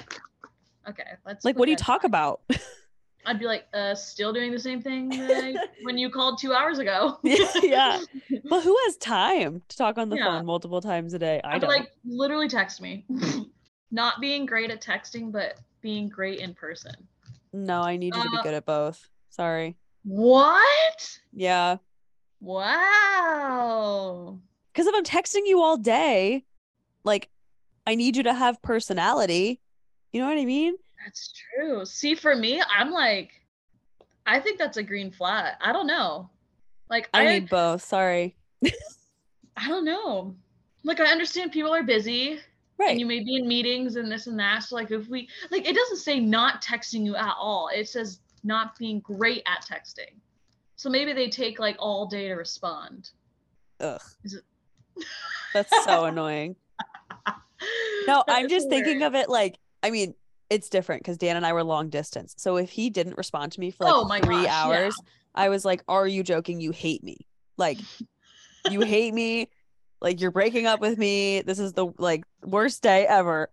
[0.88, 2.10] Okay, let's Like what do you talk flag.
[2.10, 2.40] about?
[3.26, 6.78] I'd be like, uh, still doing the same thing I, when you called two hours
[6.78, 7.18] ago.
[7.24, 7.98] yeah.
[8.48, 10.26] But who has time to talk on the Yeah.
[10.36, 11.40] phone multiple times a day?
[11.42, 11.68] I I'd don't.
[11.70, 13.04] like, literally text me.
[13.90, 16.92] Not being great at texting, but being great in person.
[17.52, 19.08] no, I need you to be uh, good at both.
[19.30, 19.76] Sorry.
[20.04, 21.18] What?
[21.32, 21.78] Yeah.
[23.06, 24.38] Wow.
[24.72, 26.44] Because if I'm texting you all day,
[27.04, 27.28] like
[27.86, 29.60] I need you to have personality.
[30.16, 30.76] You know what I mean?
[31.04, 31.84] That's true.
[31.84, 33.32] See, for me, I'm like,
[34.24, 35.52] I think that's a green flag.
[35.60, 36.30] I don't know.
[36.88, 37.82] Like, I I, need both.
[37.82, 38.34] Sorry.
[39.58, 40.34] I don't know.
[40.84, 42.38] Like, I understand people are busy.
[42.78, 42.92] Right.
[42.92, 44.62] and you may be in meetings and this and that.
[44.62, 47.68] So like if we like it doesn't say not texting you at all.
[47.74, 50.14] It says not being great at texting.
[50.76, 53.10] So maybe they take like all day to respond.
[53.80, 54.00] Ugh.
[54.24, 55.04] Is it-
[55.52, 56.56] That's so annoying.
[58.06, 60.14] No, That I'm just thinking of it like I mean,
[60.50, 62.34] it's different because Dan and I were long distance.
[62.36, 64.64] So if he didn't respond to me for like Oh my three gosh, yeah.
[64.64, 64.96] hours,
[65.34, 66.60] I was like, Are you joking?
[66.60, 67.26] You hate me.
[67.56, 67.78] Like
[68.70, 69.48] you hate me.
[70.00, 71.42] Like you're breaking up with me.
[71.42, 73.48] This is the like worst day ever.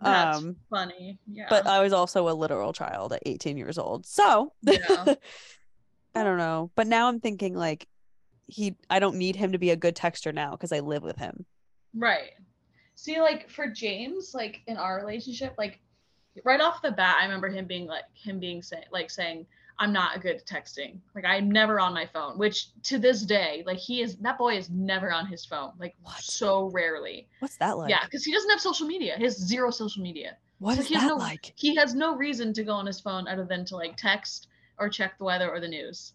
[0.00, 1.18] That's um funny.
[1.30, 1.46] Yeah.
[1.50, 4.06] but I was also a literal child at 18 years old.
[4.06, 5.14] So Yeah.
[6.14, 6.70] I don't know.
[6.74, 7.88] But now I'm thinking like
[8.46, 11.16] he I don't need him to be a good texter now because I live with
[11.16, 11.44] him.
[11.94, 12.30] Right.
[12.94, 15.80] See, like for James, like in our relationship, like
[16.44, 19.46] right off the bat, I remember him being like him being saying like saying,
[19.78, 20.98] I'm not good at texting.
[21.14, 24.56] Like I'm never on my phone, which to this day, like he is that boy
[24.56, 25.72] is never on his phone.
[25.78, 26.20] Like What?
[26.20, 27.28] so rarely.
[27.40, 27.90] What's that like?
[27.90, 29.14] yeah, because he doesn't have social media.
[29.16, 30.36] He has zero social media.
[30.58, 31.52] What So is he that no like?
[31.56, 34.46] he has no reason to go on his phone other than to like text
[34.78, 36.12] or check the weather or the news.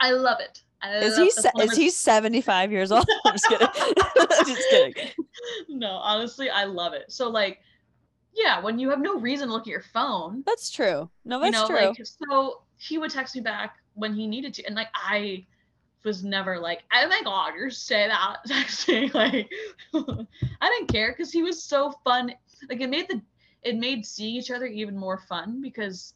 [0.00, 0.62] I love it.
[0.84, 3.06] Is he se- is he 75 years old?
[3.26, 3.68] I'm just kidding.
[4.46, 4.94] Just kidding.
[5.68, 7.12] no, honestly, I love it.
[7.12, 7.60] So like,
[8.34, 11.10] yeah, when you have no reason to look at your phone, That's true.
[11.24, 11.86] No, you that's know, true.
[11.88, 15.46] like so he would text me back when he needed to, and like I
[16.04, 19.12] was never like, oh my god, you're say that texting.
[19.12, 19.50] Like
[19.94, 22.32] I didn't care because he was so fun.
[22.68, 23.20] Like it made the
[23.62, 26.14] it made seeing each other even more fun because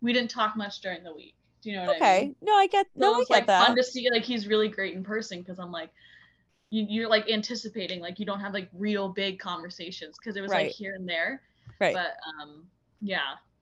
[0.00, 1.36] we didn't talk much during the week.
[1.64, 2.20] Do you know what I okay.
[2.26, 2.36] mean?
[2.42, 3.66] No, I get So no, I get like that.
[3.66, 5.90] fun to see like he's really great in person because I'm like
[6.70, 10.50] you, you're like anticipating like you don't have like real big conversations because it was
[10.50, 10.66] Right.
[10.66, 11.40] like here and there.
[11.80, 11.94] Right.
[11.94, 12.64] But um
[13.00, 13.20] yeah.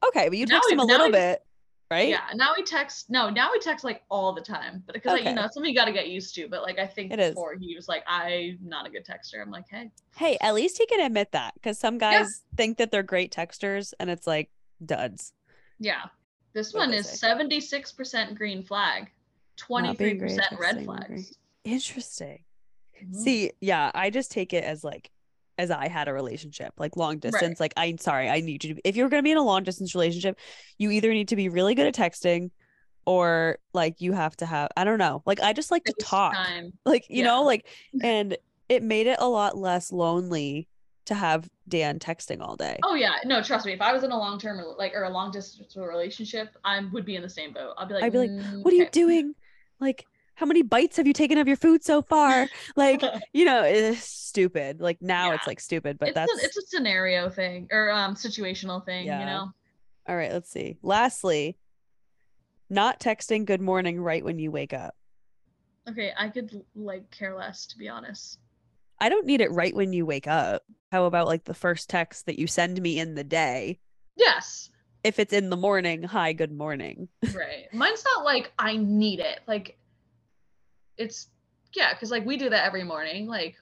[0.08, 1.44] Okay, but you Now text we- him a little we- bit,
[1.90, 2.08] right?
[2.08, 2.22] Yeah.
[2.34, 3.08] Now we text.
[3.08, 4.82] No, now we text like all the time.
[4.86, 6.48] But because like, you know, something you got to get used to.
[6.48, 7.30] But like I think It is.
[7.34, 9.40] before he was like, I'm not a good texter.
[9.40, 12.90] I'm like, hey, Hey, at least he can admit that because some guys think that
[12.90, 14.50] they're great texters and it's like
[14.84, 15.32] duds.
[15.78, 16.06] yeah.
[16.54, 19.10] This What'd one is seventy six percent green flag,
[19.56, 21.36] twenty three percent red flags.
[21.64, 22.44] Interesting.
[23.02, 23.14] Mhm.
[23.14, 25.10] See, yeah, I just take it as like
[25.58, 27.60] as I had a relationship, like long distance.
[27.60, 29.94] Like I'm sorry, I need you to if you're gonna be in a long distance
[29.94, 30.38] relationship,
[30.78, 32.50] you either need to be really good at texting
[33.04, 35.22] or like you have to have I don't know.
[35.26, 36.34] Like I just like to talk.
[36.34, 36.72] FaceTime.
[36.84, 37.28] Like, you Yeah.
[37.28, 37.66] know, like
[38.02, 38.36] and
[38.68, 40.68] it made it a lot less lonely
[41.06, 42.78] to have Dan texting all day.
[42.84, 43.72] Oh yeah, no, trust me.
[43.72, 47.04] If I was in a long term like or a long distance relationship, I would
[47.04, 47.74] be in the same boat.
[47.78, 49.34] I'd be like, I'd be like, "Mm, what are you doing?
[49.80, 52.46] Like, how many bites have you taken of your food so far?
[52.76, 54.80] Like, you know, it's stupid.
[54.80, 58.14] Like now it's like stupid, but it's that's a, it's a scenario thing or um
[58.14, 59.20] situational thing, Yeah.
[59.20, 59.52] you know.
[60.08, 60.32] all right.
[60.32, 60.78] Let's see.
[60.82, 61.58] Lastly,
[62.70, 64.94] not texting good morning right when you wake up.
[65.88, 68.38] Okay, I could like care less to be honest.
[69.02, 70.62] I don't need it right when you wake up.
[70.92, 73.80] How about like the first text that you send me in the day?
[74.14, 74.70] Yes,
[75.02, 77.08] If it's in the morning, hi, good morning.
[77.34, 77.64] right.
[77.72, 79.40] Mine's not like I need it.
[79.48, 79.76] Like
[80.96, 81.28] it's
[81.74, 83.26] yeah, because like we do that every morning.
[83.26, 83.56] Like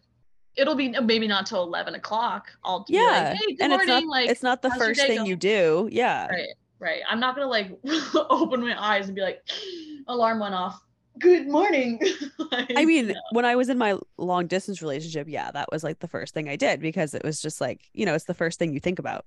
[0.57, 2.49] it'll be uh, maybe not till eleven o'clock.
[2.63, 3.89] I'll Yeah, like, hey, good and morning.
[3.89, 5.27] it's not like it's not the first thing going?
[5.31, 5.89] you do.
[5.91, 6.27] Yeah.
[6.27, 7.01] right, right.
[7.09, 7.71] I'm not gonna like
[8.15, 9.41] open my eyes and be like,
[10.07, 10.79] alarm went off.
[11.19, 12.01] Good morning.
[12.39, 13.15] Like, I mean, no.
[13.33, 16.49] when I was in my long distance relationship, yeah, that was like the first thing
[16.49, 18.99] I did because it was just like, you know, it's the first thing you think
[18.99, 19.25] about,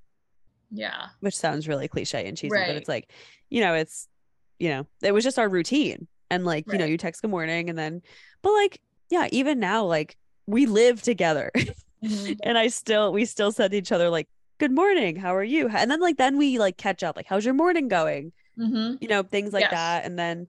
[0.72, 3.12] yeah, which sounds really cliche and cheesy, but it's like,
[3.50, 4.08] you know, it's,
[4.60, 6.08] you know, it was just our routine.
[6.32, 8.02] And like, you know, you text good morning and then,
[8.42, 8.80] but like,
[9.12, 10.18] yeah, even now, like
[10.48, 11.52] we live together
[12.04, 12.40] Mhm.
[12.44, 14.28] and I still, we still send each other like,
[14.60, 15.68] good morning, how are you?
[15.70, 18.32] And then like, then we like catch up, like, how's your morning going?
[18.58, 19.00] Mhm.
[19.02, 19.72] you know, things like Yes.
[19.72, 20.06] that.
[20.06, 20.48] And then,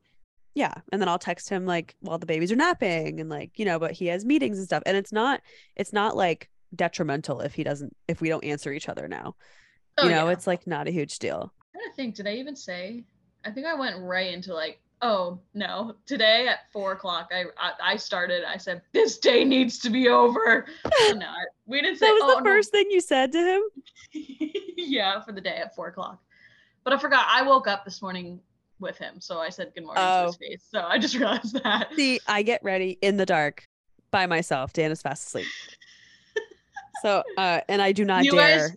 [0.55, 0.75] yeah.
[0.93, 3.79] And then I'll text him like while the babies are napping and like, you know,
[3.79, 4.83] but he has meetings and stuff.
[4.87, 5.41] And it's not,
[5.77, 9.35] it's not like detrimental if he doesn't, if we don't answer each other now.
[9.99, 10.33] Oh, you know, yeah.
[10.33, 11.53] it's like not a huge deal.
[11.61, 13.05] I'm trying to think, did I even say?
[13.45, 17.93] I think I went right into like, oh no, today at four o'clock, I I,
[17.93, 18.43] I started.
[18.45, 20.67] I said this day needs to be over.
[20.85, 22.07] Oh, no, I- we didn't say.
[22.07, 22.51] That was oh, the no.
[22.51, 23.63] first thing you said to him.
[24.77, 26.21] yeah, for the day at four o'clock.
[26.85, 27.27] But I forgot.
[27.29, 28.41] I woke up this morning
[28.85, 30.39] with him, so I said good morning to his Oh.
[30.39, 30.65] face.
[30.71, 31.89] So I just realized that.
[31.97, 33.67] See, I get ready in the dark
[34.13, 34.73] by myself.
[34.73, 35.47] Dan is fast asleep.
[37.03, 38.77] So, uh, and I do not You guys- dare.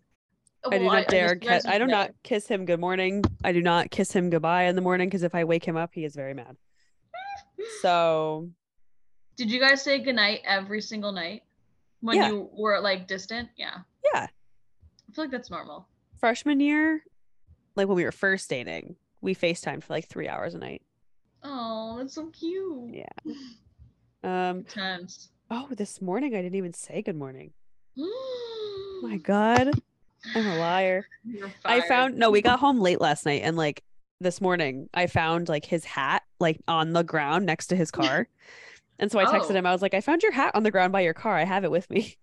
[0.70, 1.34] I do not dare.
[1.36, 3.24] you guys Ki- I do not kiss him good morning.
[3.42, 5.92] I do not kiss him goodbye in the morning because if I wake him up,
[5.94, 6.58] he is very mad.
[7.82, 8.50] So
[9.38, 11.44] Did you guys say goodnight every single night
[12.02, 12.30] when Yeah.
[12.30, 13.48] you were like distant?
[13.56, 13.78] Yeah.
[14.14, 14.28] Yeah.
[14.28, 15.88] I feel like that's normal.
[16.20, 17.04] freshman year,
[17.78, 20.82] like when we were first dating, we FaceTimed for like three hours a night.
[21.44, 22.94] Oh, that's so cute.
[22.94, 23.34] Yeah.
[24.24, 24.64] Um.
[24.64, 25.30] Times.
[25.52, 27.52] Oh, this morning I didn't even say good morning.
[29.02, 29.70] my God,
[30.36, 31.08] I'm a liar.
[31.64, 32.32] I found no.
[32.32, 33.84] We got home late last night, and like
[34.20, 38.28] this morning, I found like his hat like on the ground next to his car,
[39.00, 39.56] and so I texted Oh.
[39.56, 39.66] him.
[39.68, 41.38] I was like, "I found your hat on the ground by your car.
[41.38, 42.18] I have it with me."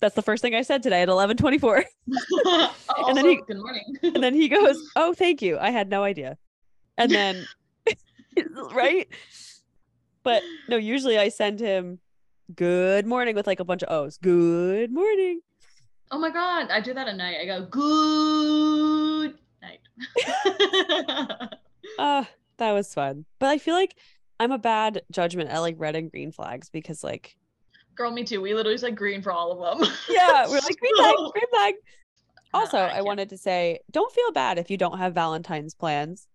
[0.00, 1.84] That's the first thing I said today at 11:24,
[2.46, 3.84] also, then he- good morning.
[4.02, 5.58] and then he goes, "Oh, thank you.
[5.58, 6.38] I had no idea."
[6.98, 7.46] And then,
[8.72, 9.06] right?
[10.22, 11.98] But no, usually I send him
[12.54, 14.16] good morning with like a bunch of O's.
[14.18, 15.40] Good morning.
[16.10, 17.36] oh my god, I do that at night.
[17.40, 19.80] I go good night.
[21.98, 22.24] Uh,
[22.58, 23.24] that was fun.
[23.38, 23.96] But I feel like
[24.38, 27.36] I'm a bad judgment at like red and green flags because like
[27.94, 28.40] Girl, me too.
[28.40, 29.88] We literally said green for all of them.
[30.08, 31.74] yeah, we're like green flag, green flag.
[32.52, 36.26] Also, I I wanted to say don't feel bad if you don't have Valentine's plans.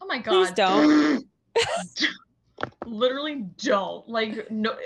[0.00, 0.32] Oh my god.
[0.32, 1.24] Please don't.
[2.86, 4.08] Literally don't.
[4.08, 4.76] Like no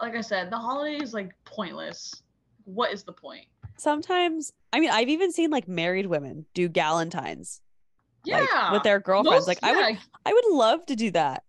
[0.00, 2.22] like I said, the holiday is like pointless.
[2.64, 3.46] What is the point?
[3.76, 7.60] Sometimes, I mean, I've even seen like married women do galentines
[8.24, 8.40] Yeah.
[8.40, 9.46] like, with their girlfriends.
[9.46, 11.44] Most- like I would I would love to do that.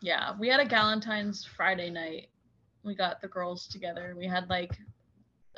[0.00, 2.28] Yeah, we had a Galentine's Friday night.
[2.84, 4.14] We got the girls together.
[4.16, 4.72] We had like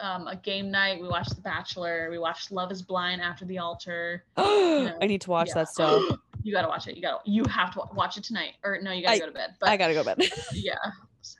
[0.00, 1.00] um, a game night.
[1.00, 2.08] We watched The Bachelor.
[2.10, 4.24] We watched Love Is Blind after the altar.
[4.36, 5.54] I need to watch Yeah.
[5.54, 6.18] that still.
[6.42, 6.96] you gotta watch it.
[6.96, 7.18] You gotta.
[7.24, 8.54] You have to watch it tonight.
[8.64, 9.54] Or no, you gotta I- go to bed.
[9.60, 10.30] But I gotta go to bed.
[10.52, 10.74] yeah.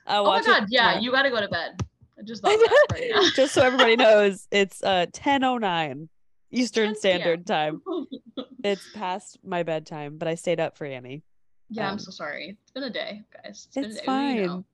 [0.07, 0.65] Oh my watch it god.
[0.69, 1.79] Yeah, you gotta go to bed.
[2.17, 3.21] I just thought that right now.
[3.35, 6.07] Just so everybody knows, it's uh 10:09
[6.49, 7.81] Eastern 10 Standard Time.
[8.63, 11.21] It's past my bedtime, but I stayed up for Annie.
[11.69, 12.57] yeah, I'm Um, so sorry.
[12.63, 13.67] It's been a day, guys.
[13.67, 14.35] It's, been a It's day.
[14.41, 14.65] You know,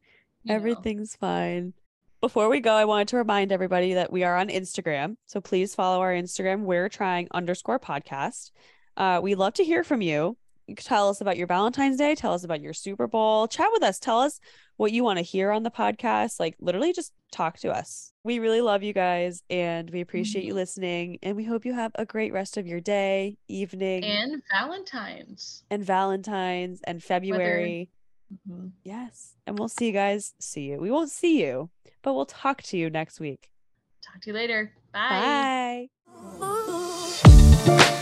[0.44, 0.56] you know.
[0.56, 1.74] Everything's fine.
[2.22, 5.16] Before we go, I wanted to remind everybody that we are on Instagram.
[5.26, 6.62] So please follow our Instagram.
[6.62, 8.52] We're trying underscore podcast.
[8.96, 10.38] Uh, we love to hear from you.
[10.68, 12.14] You can tell us about your Valentine's Day.
[12.14, 13.48] Tell us about your Super Bowl.
[13.48, 13.98] Chat with us.
[14.00, 14.40] Tell us
[14.78, 16.40] what you want to hear on the podcast.
[16.40, 18.14] Like literally just talk to us.
[18.24, 21.18] We really love you guys and we appreciate you listening.
[21.24, 25.64] And we hope you have a great rest of your day, evening, And Valentine's.
[25.72, 27.90] and Valentine's and February.
[28.32, 28.68] Mm-hmm.
[28.84, 29.36] Yes.
[29.46, 30.34] And we'll see you guys.
[30.40, 30.80] See you.
[30.80, 31.70] We won't see you,
[32.02, 33.50] but we'll talk to you next week.
[34.06, 34.74] Talk to you later.
[34.94, 35.90] Bye.
[36.40, 37.98] Bye.